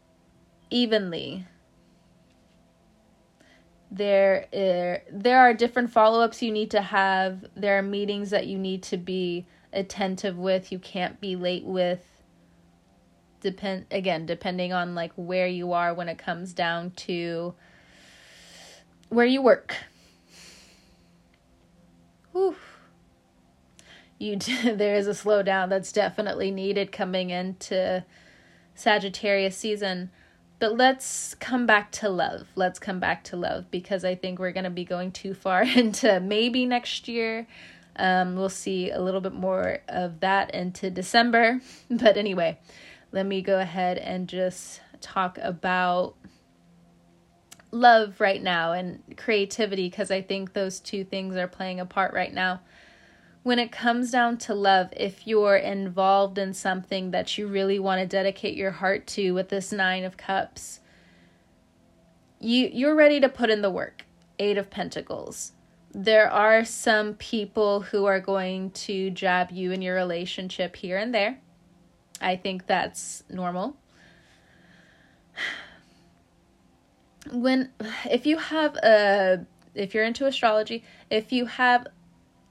evenly. 0.72 1.46
There, 3.92 4.48
are, 4.54 5.04
there 5.12 5.40
are 5.40 5.54
different 5.54 5.92
follow 5.92 6.22
ups 6.22 6.42
you 6.42 6.52
need 6.52 6.72
to 6.72 6.82
have. 6.82 7.46
There 7.56 7.78
are 7.78 7.84
meetings 7.84 8.30
that 8.30 8.48
you 8.48 8.58
need 8.58 8.84
to 8.84 8.98
be 8.98 9.46
attentive 9.74 10.38
with. 10.38 10.72
You 10.72 10.80
can't 10.80 11.20
be 11.20 11.36
late 11.36 11.66
with. 11.66 12.06
Depend 13.42 13.88
again, 13.92 14.26
depending 14.26 14.72
on 14.72 14.96
like 14.96 15.12
where 15.16 15.48
you 15.48 15.74
are 15.74 15.94
when 15.94 16.08
it 16.08 16.18
comes 16.18 16.54
down 16.54 16.92
to 16.92 17.54
where 19.10 19.26
you 19.26 19.42
work. 19.42 19.76
you 24.22 24.38
there 24.64 24.96
is 24.96 25.08
a 25.08 25.12
slowdown 25.12 25.70
that's 25.70 25.92
definitely 25.92 26.52
needed 26.52 26.92
coming 26.92 27.30
into 27.30 28.06
Sagittarius 28.76 29.58
season. 29.58 30.12
But 30.62 30.78
let's 30.78 31.34
come 31.40 31.66
back 31.66 31.92
to 31.94 32.08
love. 32.08 32.48
Let's 32.56 32.78
come 32.78 33.00
back 33.00 33.24
to 33.26 33.36
love 33.36 33.72
because 33.72 34.06
I 34.06 34.14
think 34.14 34.38
we're 34.38 34.52
going 34.52 34.66
to 34.66 34.70
be 34.70 34.86
going 34.86 35.12
too 35.12 35.34
far 35.34 35.64
into 35.76 36.20
maybe 36.20 36.68
next 36.68 37.08
year. 37.08 37.48
Um, 37.96 38.36
we'll 38.36 38.48
see 38.48 38.92
a 38.92 39.02
little 39.02 39.22
bit 39.22 39.34
more 39.34 39.80
of 39.90 40.20
that 40.20 40.54
into 40.54 40.92
December. 40.92 41.62
But 41.90 42.16
anyway, 42.16 42.60
let 43.12 43.26
me 43.26 43.42
go 43.42 43.60
ahead 43.60 43.98
and 43.98 44.30
just 44.30 44.82
talk 45.02 45.40
about 45.42 46.14
love 47.72 48.22
right 48.22 48.42
now 48.42 48.74
and 48.74 49.02
creativity 49.18 49.90
because 49.90 50.12
I 50.12 50.22
think 50.22 50.54
those 50.54 50.80
two 50.80 51.04
things 51.04 51.38
are 51.38 51.48
playing 51.48 51.80
a 51.80 51.88
part 51.88 52.14
right 52.14 52.32
now. 52.32 52.62
When 53.44 53.58
it 53.58 53.72
comes 53.72 54.12
down 54.12 54.38
to 54.40 54.54
love, 54.54 54.90
if 54.96 55.26
you're 55.26 55.56
involved 55.56 56.38
in 56.38 56.54
something 56.54 57.12
that 57.12 57.38
you 57.38 57.48
really 57.48 57.80
want 57.80 58.00
to 58.00 58.06
dedicate 58.06 58.56
your 58.56 58.72
heart 58.72 59.08
to 59.08 59.32
with 59.32 59.50
this 59.50 59.72
9 59.72 60.04
of 60.04 60.16
cups, 60.16 60.80
you 62.40 62.70
you're 62.72 62.96
ready 62.96 63.20
to 63.20 63.30
put 63.30 63.50
in 63.50 63.62
the 63.62 63.72
work. 63.72 64.06
8 64.38 64.58
of 64.58 64.70
pentacles. 64.70 65.54
There 65.94 66.30
are 66.30 66.64
some 66.64 67.16
people 67.16 67.82
who 67.82 68.06
are 68.06 68.20
going 68.20 68.72
to 68.72 69.10
jab 69.10 69.52
you 69.52 69.72
in 69.72 69.82
your 69.82 69.96
relationship 69.96 70.76
here 70.76 70.98
and 70.98 71.14
there. 71.14 71.40
I 72.22 72.36
think 72.36 72.68
that's 72.68 73.24
normal 73.30 73.76
when 77.32 77.72
if 78.10 78.26
you 78.28 78.38
have 78.38 78.76
a 78.78 79.46
if 79.74 79.94
you're 79.96 80.04
into 80.04 80.26
astrology, 80.26 80.84
if 81.10 81.32
you 81.32 81.46
have 81.46 81.88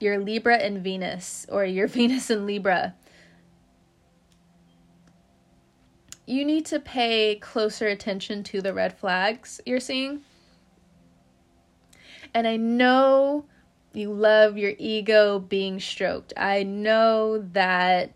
your 0.01 0.19
Libra 0.19 0.57
and 0.57 0.83
Venus 0.83 1.45
or 1.49 1.65
your 1.65 1.87
Venus 1.99 2.29
and 2.29 2.45
Libra, 2.45 2.95
you 6.25 6.45
need 6.45 6.65
to 6.67 6.79
pay 6.79 7.35
closer 7.35 7.87
attention 7.87 8.43
to 8.43 8.61
the 8.61 8.73
red 8.73 8.97
flags 8.97 9.59
you're 9.65 9.79
seeing. 9.79 10.21
And 12.33 12.47
I 12.47 12.55
know 12.55 13.45
you 13.93 14.13
love 14.13 14.57
your 14.57 14.73
ego 14.77 15.39
being 15.39 15.79
stroked. 15.79 16.31
I 16.37 16.63
know 16.63 17.39
that 17.51 18.13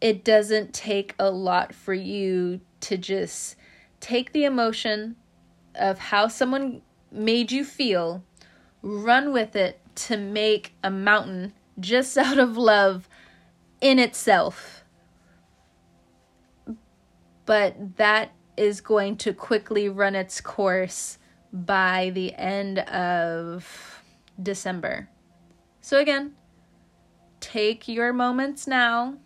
it 0.00 0.24
doesn't 0.24 0.72
take 0.72 1.14
a 1.18 1.30
lot 1.30 1.74
for 1.74 1.92
you 1.92 2.60
to 2.80 2.96
just 2.96 3.56
take 4.00 4.32
the 4.32 4.44
emotion 4.44 5.16
of 5.74 5.98
how 5.98 6.28
someone 6.28 6.82
made 7.10 7.52
you 7.52 7.64
feel, 7.64 8.22
run 8.82 9.32
with 9.32 9.56
it 9.56 9.80
to 9.96 10.16
make 10.16 10.74
a 10.82 10.90
mountain 10.90 11.52
just 11.78 12.16
out 12.18 12.38
of 12.38 12.56
love 12.56 13.08
in 13.80 13.98
itself. 13.98 14.84
But 17.46 17.96
that 17.96 18.32
is 18.56 18.80
going 18.80 19.16
to 19.18 19.32
quickly 19.32 19.88
run 19.88 20.14
its 20.14 20.40
course 20.40 21.18
by 21.52 22.10
the 22.14 22.34
end 22.34 22.78
of 22.80 24.02
December. 24.42 25.08
So, 25.80 25.98
again, 25.98 26.34
take 27.40 27.86
your 27.86 28.12
moments 28.12 28.66
now. 28.66 29.18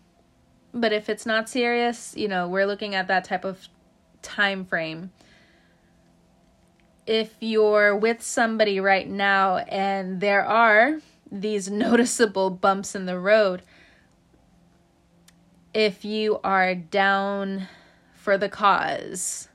But 0.73 0.93
if 0.93 1.09
it's 1.09 1.25
not 1.25 1.49
serious, 1.49 2.15
you 2.15 2.27
know, 2.27 2.47
we're 2.47 2.67
looking 2.67 2.93
at 2.93 3.07
that 3.07 3.23
type 3.23 3.45
of 3.45 3.67
time 4.21 4.65
frame 4.65 5.11
if 7.05 7.35
you're 7.39 7.95
with 7.95 8.21
somebody 8.21 8.79
right 8.79 9.09
now 9.09 9.57
and 9.57 10.21
there 10.21 10.45
are 10.45 10.99
these 11.31 11.69
noticeable 11.71 12.49
bumps 12.49 12.95
in 12.95 13.05
the 13.05 13.19
road, 13.19 13.61
if 15.73 16.03
you 16.03 16.39
are 16.43 16.75
down 16.75 17.67
for 18.13 18.37
the 18.37 18.49
cause, 18.49 19.47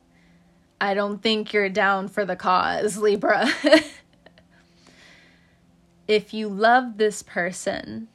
I 0.81 0.95
don't 0.95 1.23
think 1.23 1.53
you're 1.53 1.69
down 1.69 2.09
for 2.09 2.25
the 2.25 2.37
cause, 2.37 2.97
Libra. 2.99 3.49
if 6.07 6.35
you 6.35 6.49
love 6.49 6.97
this 6.99 7.23
person, 7.23 8.09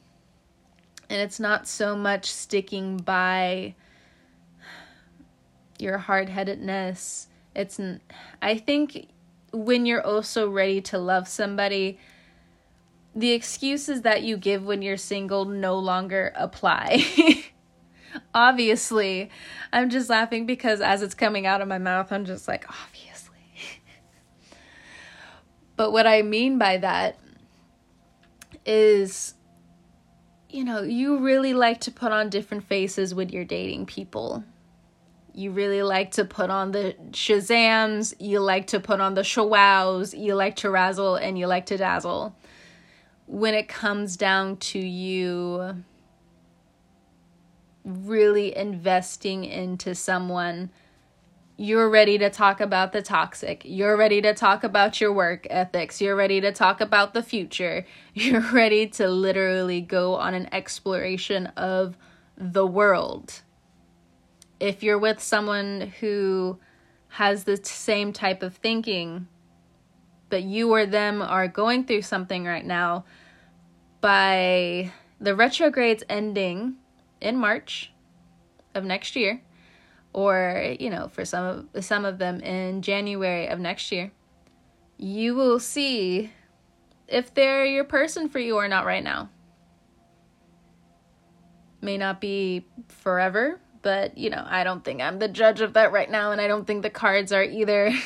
and 1.08 1.20
it's 1.20 1.40
not 1.40 1.66
so 1.66 1.96
much 1.96 2.30
sticking 2.30 2.98
by 2.98 3.74
your 5.78 5.98
hard 5.98 6.28
headedness, 6.28 7.26
it's, 7.54 7.80
I 8.40 8.58
think 8.58 9.08
when 9.52 9.86
you're 9.86 10.04
also 10.04 10.48
ready 10.48 10.80
to 10.82 10.98
love 10.98 11.28
somebody, 11.28 11.98
the 13.14 13.32
excuses 13.32 14.02
that 14.02 14.22
you 14.22 14.36
give 14.36 14.64
when 14.64 14.82
you're 14.82 14.96
single 14.96 15.44
no 15.44 15.78
longer 15.78 16.32
apply. 16.36 17.04
obviously, 18.34 19.30
I'm 19.72 19.90
just 19.90 20.08
laughing 20.08 20.46
because 20.46 20.80
as 20.80 21.02
it's 21.02 21.14
coming 21.14 21.46
out 21.46 21.60
of 21.60 21.68
my 21.68 21.78
mouth, 21.78 22.12
I'm 22.12 22.24
just 22.24 22.48
like, 22.48 22.64
obviously. 22.68 23.38
but 25.76 25.92
what 25.92 26.06
I 26.06 26.22
mean 26.22 26.58
by 26.58 26.78
that 26.78 27.18
is, 28.64 29.34
you 30.48 30.64
know, 30.64 30.82
you 30.82 31.18
really 31.18 31.54
like 31.54 31.80
to 31.80 31.90
put 31.90 32.12
on 32.12 32.28
different 32.28 32.64
faces 32.64 33.14
when 33.14 33.30
you're 33.30 33.44
dating 33.44 33.86
people 33.86 34.44
you 35.34 35.50
really 35.50 35.82
like 35.82 36.12
to 36.12 36.24
put 36.24 36.50
on 36.50 36.72
the 36.72 36.96
Shazams, 37.10 38.14
you 38.18 38.40
like 38.40 38.68
to 38.68 38.80
put 38.80 39.00
on 39.00 39.14
the 39.14 39.22
Shawows, 39.22 40.14
you 40.14 40.34
like 40.34 40.56
to 40.56 40.70
razzle 40.70 41.16
and 41.16 41.38
you 41.38 41.46
like 41.46 41.66
to 41.66 41.76
dazzle. 41.76 42.36
When 43.26 43.54
it 43.54 43.68
comes 43.68 44.16
down 44.16 44.56
to 44.56 44.78
you 44.78 45.84
really 47.84 48.56
investing 48.56 49.44
into 49.44 49.94
someone, 49.94 50.70
you're 51.56 51.90
ready 51.90 52.16
to 52.18 52.30
talk 52.30 52.60
about 52.60 52.92
the 52.92 53.02
toxic. 53.02 53.62
You're 53.64 53.96
ready 53.96 54.22
to 54.22 54.32
talk 54.32 54.64
about 54.64 55.00
your 55.00 55.12
work 55.12 55.46
ethics. 55.50 56.00
You're 56.00 56.16
ready 56.16 56.40
to 56.40 56.52
talk 56.52 56.80
about 56.80 57.12
the 57.12 57.22
future. 57.22 57.84
You're 58.14 58.40
ready 58.40 58.86
to 58.88 59.08
literally 59.08 59.82
go 59.82 60.14
on 60.14 60.32
an 60.32 60.48
exploration 60.52 61.46
of 61.58 61.98
the 62.36 62.66
world 62.66 63.42
if 64.60 64.82
you're 64.82 64.98
with 64.98 65.20
someone 65.20 65.92
who 66.00 66.58
has 67.08 67.44
the 67.44 67.56
same 67.56 68.12
type 68.12 68.42
of 68.42 68.54
thinking, 68.56 69.26
but 70.28 70.44
you 70.44 70.70
or 70.72 70.86
them 70.86 71.22
are 71.22 71.48
going 71.48 71.84
through 71.84 72.02
something 72.02 72.44
right 72.44 72.64
now, 72.64 73.04
by 74.00 74.92
the 75.20 75.34
retrogrades 75.34 76.04
ending 76.08 76.76
in 77.20 77.36
March 77.36 77.92
of 78.74 78.84
next 78.84 79.16
year, 79.16 79.42
or 80.12 80.76
you 80.78 80.90
know, 80.90 81.08
for 81.08 81.24
some 81.24 81.68
of 81.74 81.84
some 81.84 82.04
of 82.04 82.18
them 82.18 82.40
in 82.40 82.82
January 82.82 83.48
of 83.48 83.58
next 83.58 83.90
year, 83.90 84.12
you 84.96 85.34
will 85.34 85.58
see 85.58 86.30
if 87.08 87.34
they're 87.34 87.66
your 87.66 87.84
person 87.84 88.28
for 88.28 88.38
you 88.38 88.56
or 88.56 88.68
not 88.68 88.86
right 88.86 89.02
now. 89.02 89.28
May 91.80 91.96
not 91.96 92.20
be 92.20 92.66
forever, 92.88 93.58
but 93.82 94.18
you 94.18 94.30
know, 94.30 94.44
I 94.46 94.64
don't 94.64 94.84
think 94.84 95.00
I'm 95.00 95.18
the 95.18 95.28
judge 95.28 95.60
of 95.60 95.74
that 95.74 95.92
right 95.92 96.10
now, 96.10 96.32
and 96.32 96.40
I 96.40 96.48
don't 96.48 96.66
think 96.66 96.82
the 96.82 96.90
cards 96.90 97.32
are 97.32 97.42
either. 97.42 97.92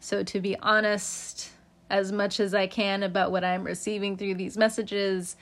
so, 0.00 0.22
to 0.22 0.40
be 0.40 0.56
honest, 0.58 1.50
as 1.90 2.12
much 2.12 2.40
as 2.40 2.54
I 2.54 2.66
can 2.66 3.02
about 3.02 3.32
what 3.32 3.44
I'm 3.44 3.64
receiving 3.64 4.16
through 4.16 4.34
these 4.34 4.56
messages, 4.56 5.36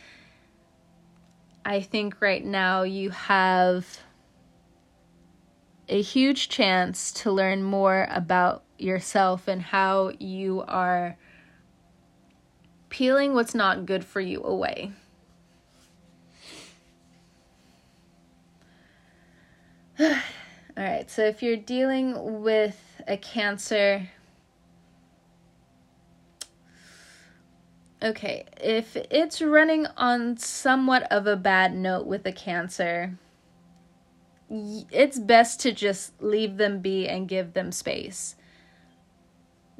I 1.64 1.80
think 1.80 2.20
right 2.20 2.44
now 2.44 2.82
you 2.82 3.10
have 3.10 3.98
a 5.88 6.00
huge 6.00 6.48
chance 6.48 7.12
to 7.12 7.30
learn 7.30 7.62
more 7.62 8.08
about 8.10 8.64
yourself 8.78 9.48
and 9.48 9.62
how 9.62 10.12
you 10.18 10.64
are 10.66 11.16
peeling 12.88 13.34
what's 13.34 13.54
not 13.54 13.86
good 13.86 14.04
for 14.04 14.20
you 14.20 14.42
away. 14.42 14.92
All 20.00 20.14
right, 20.76 21.10
so 21.10 21.24
if 21.24 21.42
you're 21.42 21.56
dealing 21.56 22.42
with 22.42 22.78
a 23.08 23.16
cancer, 23.16 24.10
okay, 28.02 28.44
if 28.60 28.94
it's 28.94 29.40
running 29.40 29.86
on 29.96 30.36
somewhat 30.36 31.10
of 31.10 31.26
a 31.26 31.36
bad 31.36 31.74
note 31.74 32.06
with 32.06 32.26
a 32.26 32.32
cancer, 32.32 33.16
it's 34.50 35.18
best 35.18 35.60
to 35.60 35.72
just 35.72 36.20
leave 36.20 36.58
them 36.58 36.80
be 36.80 37.08
and 37.08 37.26
give 37.26 37.54
them 37.54 37.72
space. 37.72 38.36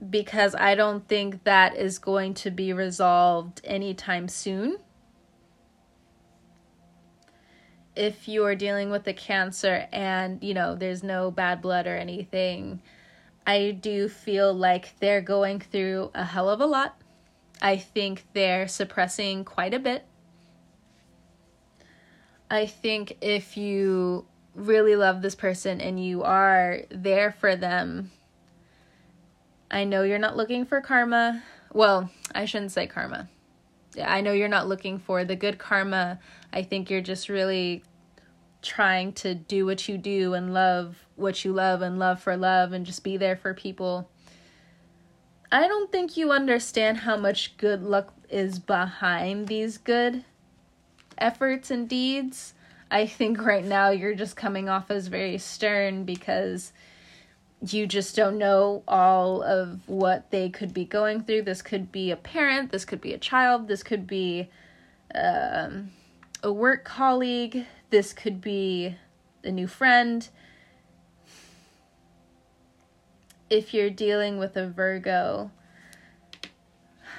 Because 0.08 0.54
I 0.54 0.74
don't 0.74 1.06
think 1.06 1.44
that 1.44 1.76
is 1.76 1.98
going 1.98 2.32
to 2.34 2.50
be 2.50 2.72
resolved 2.72 3.60
anytime 3.64 4.28
soon 4.28 4.78
if 7.96 8.28
you're 8.28 8.54
dealing 8.54 8.90
with 8.90 9.06
a 9.08 9.12
cancer 9.12 9.86
and 9.92 10.42
you 10.42 10.54
know 10.54 10.74
there's 10.74 11.02
no 11.02 11.30
bad 11.30 11.60
blood 11.62 11.86
or 11.86 11.96
anything 11.96 12.80
i 13.46 13.70
do 13.70 14.08
feel 14.08 14.52
like 14.52 14.98
they're 15.00 15.20
going 15.20 15.58
through 15.58 16.10
a 16.14 16.24
hell 16.24 16.48
of 16.48 16.60
a 16.60 16.66
lot 16.66 17.00
I 17.60 17.78
think 17.78 18.24
they're 18.32 18.68
suppressing 18.68 19.44
quite 19.44 19.74
a 19.74 19.78
bit. 19.78 20.04
I 22.50 22.66
think 22.66 23.16
if 23.20 23.56
you 23.56 24.26
really 24.54 24.96
love 24.96 25.22
this 25.22 25.34
person 25.34 25.80
and 25.80 26.02
you 26.02 26.22
are 26.22 26.82
there 26.90 27.32
for 27.32 27.56
them, 27.56 28.12
I 29.70 29.84
know 29.84 30.02
you're 30.02 30.18
not 30.18 30.36
looking 30.36 30.64
for 30.64 30.80
karma. 30.80 31.42
Well, 31.72 32.10
I 32.34 32.44
shouldn't 32.44 32.72
say 32.72 32.86
karma. 32.86 33.28
I 34.02 34.20
know 34.20 34.32
you're 34.32 34.48
not 34.48 34.68
looking 34.68 34.98
for 34.98 35.24
the 35.24 35.36
good 35.36 35.58
karma. 35.58 36.18
I 36.52 36.62
think 36.62 36.90
you're 36.90 37.00
just 37.00 37.28
really 37.28 37.82
trying 38.62 39.12
to 39.12 39.34
do 39.34 39.64
what 39.64 39.88
you 39.88 39.96
do 39.96 40.34
and 40.34 40.52
love 40.52 40.96
what 41.14 41.44
you 41.44 41.52
love 41.52 41.82
and 41.82 41.98
love 41.98 42.20
for 42.20 42.36
love 42.36 42.72
and 42.72 42.84
just 42.84 43.04
be 43.04 43.16
there 43.16 43.36
for 43.36 43.54
people. 43.54 44.10
I 45.50 45.68
don't 45.68 45.92
think 45.92 46.16
you 46.16 46.32
understand 46.32 46.98
how 46.98 47.16
much 47.16 47.56
good 47.56 47.82
luck 47.82 48.12
is 48.28 48.58
behind 48.58 49.46
these 49.46 49.78
good 49.78 50.24
efforts 51.16 51.70
and 51.70 51.88
deeds. 51.88 52.54
I 52.90 53.06
think 53.06 53.42
right 53.42 53.64
now 53.64 53.90
you're 53.90 54.14
just 54.14 54.36
coming 54.36 54.68
off 54.68 54.90
as 54.90 55.06
very 55.06 55.38
stern 55.38 56.04
because 56.04 56.72
you 57.62 57.86
just 57.86 58.14
don't 58.14 58.38
know 58.38 58.82
all 58.86 59.42
of 59.42 59.80
what 59.88 60.30
they 60.30 60.48
could 60.48 60.74
be 60.74 60.84
going 60.84 61.22
through. 61.22 61.42
This 61.42 61.62
could 61.62 61.90
be 61.90 62.10
a 62.10 62.16
parent, 62.16 62.70
this 62.70 62.84
could 62.84 63.00
be 63.00 63.14
a 63.14 63.18
child, 63.18 63.68
this 63.68 63.82
could 63.82 64.06
be 64.06 64.48
um, 65.14 65.90
a 66.42 66.52
work 66.52 66.84
colleague, 66.84 67.64
this 67.90 68.12
could 68.12 68.40
be 68.40 68.96
a 69.42 69.50
new 69.50 69.66
friend. 69.66 70.28
If 73.48 73.72
you're 73.72 73.90
dealing 73.90 74.38
with 74.38 74.56
a 74.56 74.68
Virgo, 74.68 75.50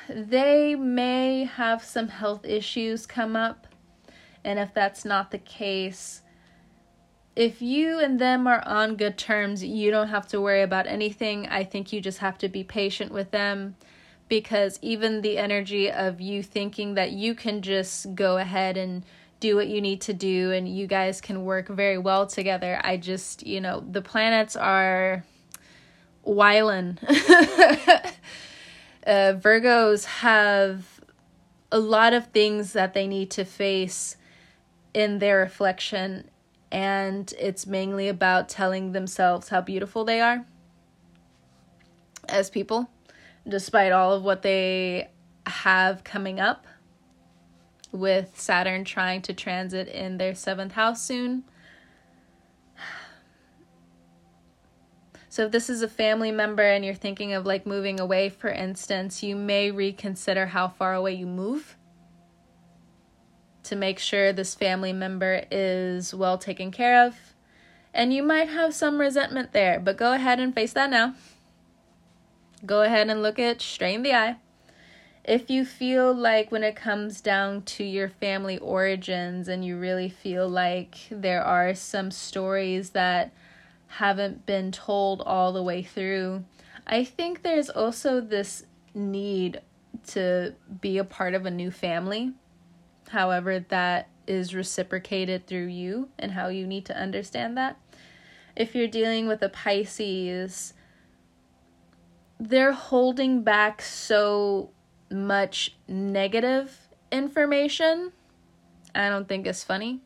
they 0.10 0.76
may 0.76 1.45
have 1.45 1.84
some 1.84 2.10
health 2.10 2.45
issues 2.45 3.06
come 3.06 3.36
up. 3.36 3.67
And 4.43 4.60
if 4.60 4.73
that's 4.73 5.04
not 5.04 5.32
the 5.32 5.38
case, 5.39 6.21
if 7.38 7.62
you 7.62 8.00
and 8.00 8.19
them 8.19 8.47
are 8.47 8.63
on 8.67 8.95
good 8.95 9.15
terms, 9.15 9.63
you 9.63 9.91
don't 9.91 10.08
have 10.08 10.28
to 10.30 10.41
worry 10.41 10.63
about 10.63 10.88
anything. 10.88 11.47
I 11.47 11.63
think 11.63 11.93
you 11.93 12.02
just 12.02 12.17
have 12.17 12.39
to 12.39 12.50
be 12.50 12.63
patient 12.63 13.12
with 13.12 13.30
them 13.30 13.76
because 14.28 14.80
even 14.82 15.21
the 15.21 15.38
energy 15.38 15.91
of 15.91 16.19
you 16.19 16.41
thinking 16.41 16.95
that 16.95 17.12
you 17.12 17.36
can 17.36 17.62
just 17.62 18.15
go 18.15 18.38
ahead 18.38 18.76
and 18.76 19.06
do 19.39 19.56
what 19.56 19.67
you 19.67 19.82
need 19.82 20.02
to 20.02 20.13
do 20.15 20.52
and 20.52 20.67
you 20.67 20.88
guys 20.88 21.21
can 21.21 21.45
work 21.45 21.67
very 21.67 22.00
well 22.00 22.26
together. 22.26 22.82
I 22.84 22.97
just, 22.97 23.45
you 23.45 23.62
know, 23.62 23.86
the 23.88 24.02
planets 24.02 24.56
are 24.56 25.23
whiling. 26.23 26.97
uh, 27.08 28.08
Virgos 29.06 30.06
have 30.06 31.00
a 31.71 31.78
lot 31.78 32.13
of 32.13 32.32
things 32.32 32.73
that 32.73 32.95
they 32.95 33.06
need 33.06 33.30
to 33.30 33.45
face 33.45 34.17
in 34.95 35.19
their 35.19 35.38
reflection 35.38 36.32
and 36.71 37.34
it's 37.39 37.65
mainly 37.65 38.08
about 38.08 38.49
telling 38.49 38.91
themselves 38.91 39.49
how 39.49 39.62
beautiful 39.62 40.03
they 40.03 40.19
are 40.19 40.45
as 42.27 42.49
people, 42.49 42.89
despite 43.47 43.91
all 43.91 44.13
of 44.13 44.23
what 44.23 44.41
they 44.41 45.10
have 45.45 46.03
coming 46.03 46.39
up 46.39 46.67
with 47.91 48.38
Saturn 48.38 48.84
trying 48.84 49.21
to 49.23 49.34
transit 49.34 49.88
in 49.88 50.17
their 50.17 50.36
seventh 50.36 50.73
house 50.73 51.01
soon. 51.01 51.43
So, 55.30 55.45
if 55.45 55.51
this 55.51 55.69
is 55.69 55.84
a 55.84 55.88
family 55.88 56.32
member 56.32 56.63
and 56.63 56.84
you're 56.84 56.95
thinking 56.95 57.34
of 57.34 57.45
like 57.45 57.67
moving 57.67 57.99
away, 57.99 58.30
for 58.30 58.49
instance, 58.49 59.21
you 59.21 59.36
may 59.36 59.69
reconsider 59.69 60.47
how 60.47 60.67
far 60.67 60.95
away 60.95 61.13
you 61.13 61.27
move 61.27 61.77
to 63.67 63.75
make 63.75 63.99
sure 63.99 64.34
this 64.34 64.56
family 64.56 64.93
member 64.93 65.43
is 65.51 66.13
well 66.13 66.38
taken 66.38 66.71
care 66.71 67.06
of. 67.06 67.15
And 67.93 68.13
you 68.13 68.23
might 68.23 68.49
have 68.49 68.73
some 68.73 68.99
resentment 68.99 69.53
there, 69.53 69.80
but 69.80 69.97
go 69.97 70.13
ahead 70.13 70.39
and 70.39 70.53
face 70.53 70.73
that 70.73 70.89
now. 70.89 71.15
Go 72.65 72.82
ahead 72.82 73.10
and 73.10 73.21
look 73.21 73.39
it 73.39 73.62
straight 73.62 73.95
in 73.95 74.03
the 74.03 74.13
eye. 74.13 74.36
If 75.23 75.49
you 75.49 75.65
feel 75.65 76.13
like 76.13 76.51
when 76.51 76.63
it 76.63 76.75
comes 76.75 77.19
down 77.19 77.63
to 77.63 77.84
your 77.84 78.08
family 78.08 78.58
origins 78.60 79.47
and 79.47 79.65
you 79.65 79.77
really 79.77 80.10
feel 80.10 80.47
like 80.47 80.95
there 81.12 81.43
are 81.43 81.73
some 81.75 82.12
stories 82.12 82.91
that 82.91 83.34
haven't 83.88 84.45
been 84.45 84.71
told 84.71 85.21
all 85.21 85.51
the 85.51 85.63
way 85.63 85.84
through, 85.84 86.45
I 86.86 87.03
think 87.03 87.43
there's 87.43 87.69
also 87.69 88.21
this 88.21 88.65
need 88.93 89.62
to 90.08 90.56
be 90.80 90.97
a 90.97 91.03
part 91.03 91.34
of 91.34 91.45
a 91.45 91.51
new 91.51 91.71
family 91.71 92.34
however 93.10 93.60
that 93.60 94.10
is 94.28 94.54
reciprocated 94.54 95.48
through 95.48 95.67
you 95.67 96.10
and 96.20 96.34
how 96.34 96.50
you 96.50 96.67
need 96.67 96.86
to 96.86 96.98
understand 96.98 97.58
that. 97.58 97.78
If 98.56 98.76
you're 98.76 98.88
dealing 98.88 99.28
with 99.28 99.41
a 99.41 99.50
Pisces, 99.50 100.74
they're 102.39 102.74
holding 102.74 103.43
back 103.43 103.82
so 103.82 104.72
much 105.10 105.76
negative 105.88 106.89
information. 107.12 108.12
I 108.93 109.10
don't 109.10 109.28
think 109.28 109.48
it's 109.48 109.63
funny. 109.63 110.02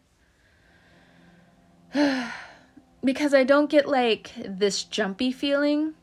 because 3.04 3.34
I 3.34 3.44
don't 3.44 3.70
get 3.70 3.88
like 3.88 4.32
this 4.46 4.84
jumpy 4.84 5.32
feeling. 5.32 5.94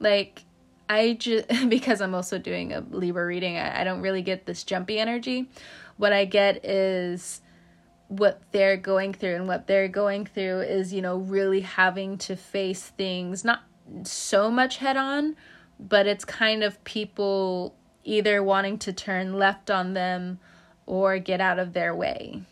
Like, 0.00 0.44
I 0.88 1.14
just, 1.14 1.46
because 1.68 2.00
I'm 2.00 2.14
also 2.14 2.38
doing 2.38 2.72
a 2.72 2.80
Libra 2.80 3.24
reading, 3.24 3.58
I, 3.58 3.82
I 3.82 3.84
don't 3.84 4.00
really 4.00 4.22
get 4.22 4.46
this 4.46 4.64
jumpy 4.64 4.98
energy 4.98 5.48
what 5.98 6.12
I 6.12 6.24
get 6.24 6.64
is 6.64 7.42
what 8.08 8.40
they're 8.52 8.78
going 8.78 9.12
through 9.12 9.34
and 9.34 9.46
what 9.46 9.66
they're 9.66 9.88
going 9.88 10.24
through 10.24 10.60
is 10.60 10.94
you 10.94 11.02
know 11.02 11.18
really 11.18 11.60
having 11.60 12.16
to 12.16 12.34
face 12.34 12.84
things 12.84 13.44
not 13.44 13.60
so 14.04 14.50
much 14.50 14.78
head 14.78 14.96
on 14.96 15.36
but 15.78 16.06
it's 16.06 16.24
kind 16.24 16.62
of 16.62 16.82
people 16.84 17.74
either 18.04 18.42
wanting 18.42 18.78
to 18.78 18.92
turn 18.92 19.34
left 19.34 19.70
on 19.70 19.94
them 19.94 20.38
or 20.86 21.18
get 21.18 21.40
out 21.40 21.58
of 21.58 21.74
their 21.74 21.94
way. 21.94 22.42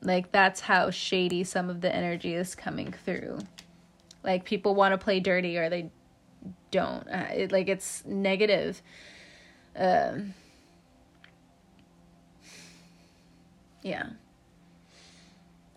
Like 0.00 0.32
that's 0.32 0.60
how 0.60 0.90
shady 0.90 1.44
some 1.44 1.68
of 1.68 1.80
the 1.80 1.94
energy 1.94 2.34
is 2.34 2.54
coming 2.54 2.92
through. 3.04 3.40
Like 4.24 4.44
people 4.44 4.74
want 4.74 4.92
to 4.92 4.98
play 4.98 5.20
dirty 5.20 5.58
or 5.58 5.68
they 5.68 5.90
don't. 6.70 7.06
Uh, 7.08 7.26
it, 7.32 7.52
like 7.52 7.68
it's 7.68 8.04
negative. 8.06 8.82
Um 9.76 10.34
Yeah. 13.82 14.10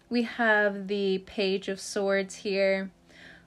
We 0.10 0.24
have 0.24 0.88
the 0.88 1.20
Page 1.20 1.70
of 1.70 1.80
Swords 1.80 2.36
here. 2.36 2.92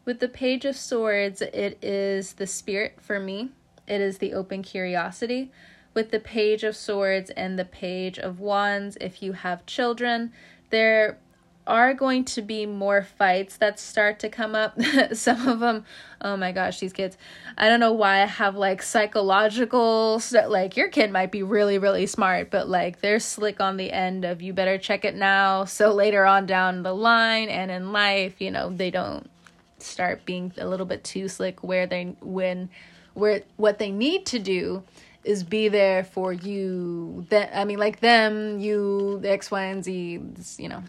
With 0.04 0.20
the 0.20 0.28
Page 0.28 0.64
of 0.64 0.76
Swords, 0.76 1.42
it 1.42 1.78
is 1.82 2.34
the 2.34 2.46
spirit 2.46 2.98
for 3.00 3.18
me. 3.18 3.50
It 3.86 4.00
is 4.00 4.18
the 4.18 4.32
open 4.32 4.62
curiosity. 4.62 5.52
With 5.92 6.10
the 6.10 6.20
Page 6.20 6.64
of 6.64 6.74
Swords 6.74 7.30
and 7.30 7.58
the 7.58 7.64
Page 7.64 8.18
of 8.18 8.40
Wands, 8.40 8.96
if 9.00 9.22
you 9.22 9.32
have 9.32 9.66
children, 9.66 10.32
they're 10.70 11.18
are 11.66 11.94
going 11.94 12.24
to 12.24 12.42
be 12.42 12.66
more 12.66 13.03
fights 13.03 13.57
that 13.57 13.79
start 13.79 14.18
to 14.20 14.29
come 14.29 14.55
up. 14.55 14.79
Some 15.12 15.48
of 15.48 15.61
them, 15.61 15.85
oh 16.20 16.37
my 16.37 16.53
gosh, 16.53 16.81
these 16.81 16.92
kids. 16.92 17.16
I 17.57 17.68
don't 17.68 17.81
know 17.81 17.92
why 17.92 18.22
I 18.22 18.27
have 18.27 18.57
like 18.57 18.83
psychological 18.83 20.20
like 20.48 20.77
your 20.77 20.88
kid 20.88 21.11
might 21.11 21.33
be 21.33 21.42
really 21.42 21.79
really 21.79 22.07
smart, 22.07 22.50
but 22.50 22.68
like 22.68 23.00
they're 23.00 23.20
slick 23.20 23.61
on 23.61 23.77
the 23.77 23.92
end 23.92 24.24
of 24.24 24.42
you 24.42 24.53
better 24.53 24.79
check 24.79 25.05
it 25.05 25.14
now 25.14 25.64
so 25.64 25.92
later 25.92 26.27
on 26.27 26.46
down 26.46 26.83
the 26.83 26.94
line 26.94 27.48
and 27.48 27.70
in 27.70 27.92
life, 27.92 28.40
you 28.40 28.50
know, 28.50 28.70
they 28.70 28.90
don't 28.90 29.31
start 29.79 30.24
being 30.24 30.53
a 30.59 30.66
little 30.66 30.87
bit 30.87 31.05
too 31.05 31.29
slick 31.29 31.62
where 31.62 31.87
they 31.87 32.16
when 32.20 32.68
where 33.14 33.42
what 33.57 33.79
they 33.79 33.90
need 33.90 34.27
to 34.27 34.38
do 34.38 34.83
is 35.24 35.42
be 35.42 35.68
there 35.68 36.05
for 36.05 36.33
you 36.33 37.24
that 37.31 37.57
I 37.57 37.64
mean 37.64 37.79
like 37.79 38.00
them, 38.00 38.61
you, 38.61 39.18
the 39.22 39.31
X, 39.31 39.50
Y, 39.50 39.62
and 39.64 39.83
Z, 39.83 40.20
you 40.59 40.68
know, 40.68 40.83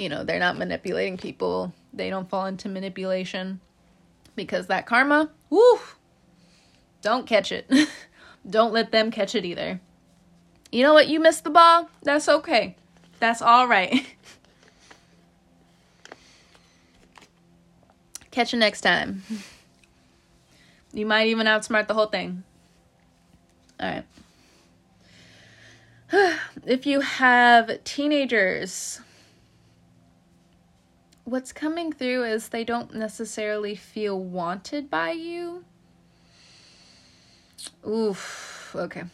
you 0.00 0.08
know, 0.08 0.24
they're 0.24 0.38
not 0.38 0.56
manipulating 0.56 1.18
people. 1.18 1.74
They 1.92 2.08
don't 2.08 2.30
fall 2.30 2.46
into 2.46 2.70
manipulation 2.70 3.60
because 4.34 4.68
that 4.68 4.86
karma, 4.86 5.30
woo, 5.50 5.78
don't 7.02 7.26
catch 7.26 7.52
it. 7.52 7.70
don't 8.48 8.72
let 8.72 8.92
them 8.92 9.10
catch 9.10 9.34
it 9.34 9.44
either. 9.44 9.78
You 10.72 10.82
know 10.82 10.94
what? 10.94 11.08
You 11.08 11.20
missed 11.20 11.44
the 11.44 11.50
ball. 11.50 11.90
That's 12.02 12.28
okay. 12.28 12.76
That's 13.18 13.42
all 13.42 13.66
right. 13.68 14.06
Catch 18.30 18.52
you 18.52 18.58
next 18.58 18.80
time. 18.80 19.22
You 20.92 21.06
might 21.06 21.28
even 21.28 21.46
outsmart 21.46 21.86
the 21.86 21.94
whole 21.94 22.06
thing. 22.06 22.42
All 23.78 23.88
right. 23.88 24.04
if 26.66 26.84
you 26.84 26.98
have 26.98 27.84
teenagers, 27.84 29.00
what's 31.30 31.52
coming 31.52 31.92
through 31.92 32.24
is 32.24 32.48
they 32.48 32.64
don't 32.64 32.94
necessarily 32.94 33.76
feel 33.76 34.18
wanted 34.18 34.90
by 34.90 35.12
you. 35.12 35.64
Oof. 37.86 38.74
Okay. 38.74 39.04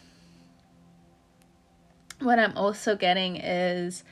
What 2.19 2.39
I'm 2.39 2.57
also 2.57 2.95
getting 2.95 3.35
is 3.35 4.03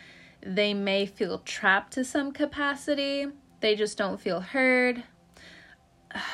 they 0.41 0.73
may 0.73 1.07
feel 1.07 1.39
trapped 1.39 1.93
to 1.93 2.05
some 2.05 2.31
capacity. 2.31 3.27
They 3.61 3.75
just 3.75 3.97
don't 3.97 4.21
feel 4.21 4.39
heard. 4.39 5.03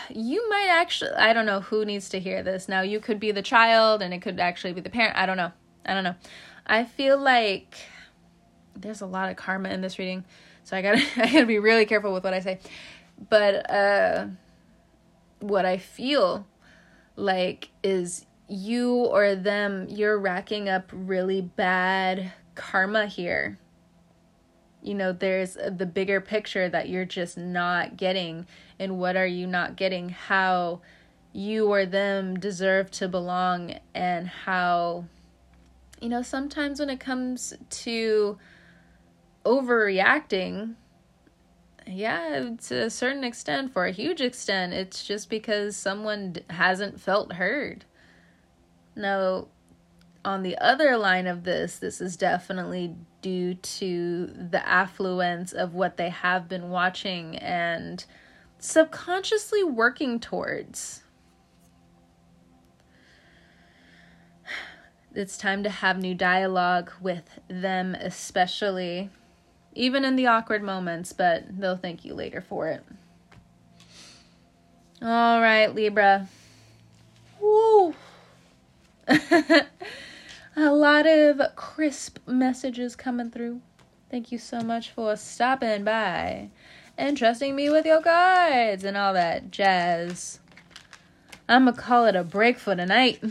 You 0.09 0.47
might 0.49 0.67
actually, 0.69 1.11
I 1.11 1.31
don't 1.31 1.45
know 1.45 1.61
who 1.61 1.85
needs 1.85 2.09
to 2.09 2.19
hear 2.19 2.43
this. 2.43 2.67
Now, 2.67 2.81
you 2.81 2.99
could 2.99 3.19
be 3.19 3.31
the 3.31 3.41
child 3.41 4.01
and 4.01 4.13
it 4.13 4.21
could 4.21 4.39
actually 4.39 4.73
be 4.73 4.81
the 4.81 4.89
parent. 4.89 5.17
I 5.17 5.25
don't 5.25 5.37
know. 5.37 5.51
I 5.85 5.93
don't 5.93 6.03
know. 6.03 6.15
I 6.67 6.83
feel 6.83 7.17
like 7.17 7.77
there's 8.75 9.01
a 9.01 9.05
lot 9.05 9.29
of 9.29 9.37
karma 9.37 9.69
in 9.69 9.81
this 9.81 9.97
reading. 9.97 10.25
So 10.63 10.77
I 10.77 10.81
gotta 10.81 11.01
I 11.17 11.31
gotta 11.31 11.45
be 11.45 11.59
really 11.59 11.85
careful 11.85 12.13
with 12.13 12.23
what 12.23 12.33
I 12.33 12.39
say. 12.39 12.59
But 13.29 13.69
uh 13.69 14.27
what 15.39 15.65
I 15.65 15.77
feel 15.77 16.45
like 17.15 17.69
is 17.83 18.25
you 18.47 19.05
or 19.05 19.35
them, 19.35 19.87
you're 19.89 20.19
racking 20.19 20.67
up 20.67 20.89
really 20.91 21.41
bad 21.41 22.33
karma 22.55 23.07
here. 23.07 23.57
You 24.83 24.95
know, 24.95 25.13
there's 25.13 25.53
the 25.53 25.85
bigger 25.85 26.19
picture 26.19 26.67
that 26.67 26.89
you're 26.89 27.05
just 27.05 27.37
not 27.37 27.97
getting. 27.97 28.47
And 28.79 28.97
what 28.99 29.15
are 29.15 29.27
you 29.27 29.47
not 29.47 29.75
getting? 29.75 30.09
How 30.09 30.81
you 31.33 31.71
or 31.71 31.85
them 31.85 32.39
deserve 32.39 32.91
to 32.91 33.07
belong, 33.07 33.75
and 33.95 34.27
how, 34.27 35.05
you 36.01 36.09
know, 36.09 36.21
sometimes 36.21 36.79
when 36.79 36.89
it 36.89 36.99
comes 36.99 37.53
to 37.69 38.37
overreacting, 39.45 40.75
yeah, 41.87 42.49
to 42.67 42.83
a 42.83 42.89
certain 42.89 43.23
extent, 43.23 43.73
for 43.73 43.85
a 43.85 43.91
huge 43.91 44.21
extent, 44.21 44.73
it's 44.73 45.03
just 45.03 45.29
because 45.29 45.75
someone 45.75 46.35
hasn't 46.49 46.99
felt 46.99 47.33
heard. 47.33 47.85
Now, 48.95 49.47
on 50.23 50.43
the 50.43 50.57
other 50.57 50.97
line 50.97 51.27
of 51.27 51.43
this, 51.43 51.79
this 51.79 52.01
is 52.01 52.15
definitely 52.15 52.95
due 53.21 53.55
to 53.55 54.27
the 54.27 54.67
affluence 54.67 55.53
of 55.53 55.73
what 55.73 55.97
they 55.97 56.09
have 56.09 56.47
been 56.47 56.69
watching 56.69 57.37
and 57.37 58.05
subconsciously 58.59 59.63
working 59.63 60.19
towards. 60.19 61.03
It's 65.13 65.37
time 65.37 65.63
to 65.63 65.69
have 65.69 65.97
new 65.97 66.15
dialogue 66.15 66.91
with 67.01 67.39
them, 67.49 67.95
especially 67.95 69.09
even 69.73 70.05
in 70.05 70.15
the 70.15 70.27
awkward 70.27 70.63
moments, 70.63 71.13
but 71.13 71.43
they'll 71.59 71.77
thank 71.77 72.05
you 72.05 72.13
later 72.13 72.41
for 72.41 72.67
it. 72.67 72.83
All 75.01 75.41
right, 75.41 75.73
Libra. 75.73 76.27
Woo! 77.39 77.95
A 80.55 80.69
lot 80.69 81.07
of 81.07 81.41
crisp 81.55 82.19
messages 82.27 82.95
coming 82.95 83.31
through. 83.31 83.61
Thank 84.09 84.31
you 84.31 84.37
so 84.37 84.61
much 84.61 84.91
for 84.91 85.15
stopping 85.15 85.85
by 85.85 86.49
and 86.97 87.17
trusting 87.17 87.55
me 87.55 87.69
with 87.69 87.85
your 87.85 88.01
cards 88.01 88.83
and 88.83 88.97
all 88.97 89.13
that 89.13 89.49
jazz. 89.49 90.39
I'm 91.47 91.65
gonna 91.65 91.77
call 91.77 92.05
it 92.05 92.15
a 92.15 92.23
break 92.23 92.59
for 92.59 92.75
tonight. 92.75 93.23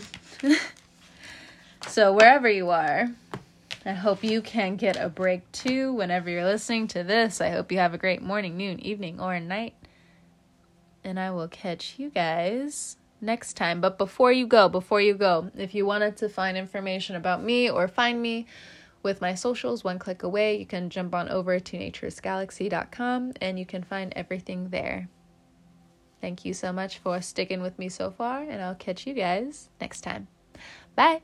so, 1.86 2.12
wherever 2.12 2.48
you 2.48 2.70
are, 2.70 3.08
I 3.84 3.92
hope 3.92 4.22
you 4.22 4.42
can 4.42 4.76
get 4.76 4.96
a 4.96 5.08
break 5.08 5.50
too 5.52 5.92
whenever 5.94 6.28
you're 6.28 6.44
listening 6.44 6.86
to 6.88 7.02
this. 7.02 7.40
I 7.40 7.50
hope 7.50 7.72
you 7.72 7.78
have 7.78 7.94
a 7.94 7.98
great 7.98 8.22
morning, 8.22 8.56
noon, 8.56 8.78
evening, 8.80 9.20
or 9.20 9.40
night. 9.40 9.74
And 11.02 11.18
I 11.18 11.30
will 11.30 11.48
catch 11.48 11.94
you 11.98 12.10
guys 12.10 12.98
next 13.20 13.54
time. 13.54 13.80
But 13.80 13.96
before 13.96 14.32
you 14.32 14.46
go, 14.46 14.68
before 14.68 15.00
you 15.00 15.14
go, 15.14 15.50
if 15.56 15.74
you 15.74 15.86
wanted 15.86 16.18
to 16.18 16.28
find 16.28 16.58
information 16.58 17.16
about 17.16 17.42
me 17.42 17.70
or 17.70 17.88
find 17.88 18.20
me 18.20 18.46
with 19.02 19.22
my 19.22 19.34
socials 19.34 19.82
one 19.82 19.98
click 19.98 20.22
away, 20.22 20.58
you 20.58 20.66
can 20.66 20.90
jump 20.90 21.14
on 21.14 21.30
over 21.30 21.58
to 21.58 21.78
naturesgalaxy.com 21.78 23.32
and 23.40 23.58
you 23.58 23.64
can 23.64 23.82
find 23.82 24.12
everything 24.14 24.68
there. 24.68 25.08
Thank 26.20 26.44
you 26.44 26.52
so 26.52 26.70
much 26.70 26.98
for 26.98 27.22
sticking 27.22 27.62
with 27.62 27.78
me 27.78 27.88
so 27.88 28.10
far, 28.10 28.42
and 28.42 28.60
I'll 28.60 28.74
catch 28.74 29.06
you 29.06 29.14
guys 29.14 29.70
next 29.80 30.02
time. 30.02 30.28
Bye. 30.94 31.22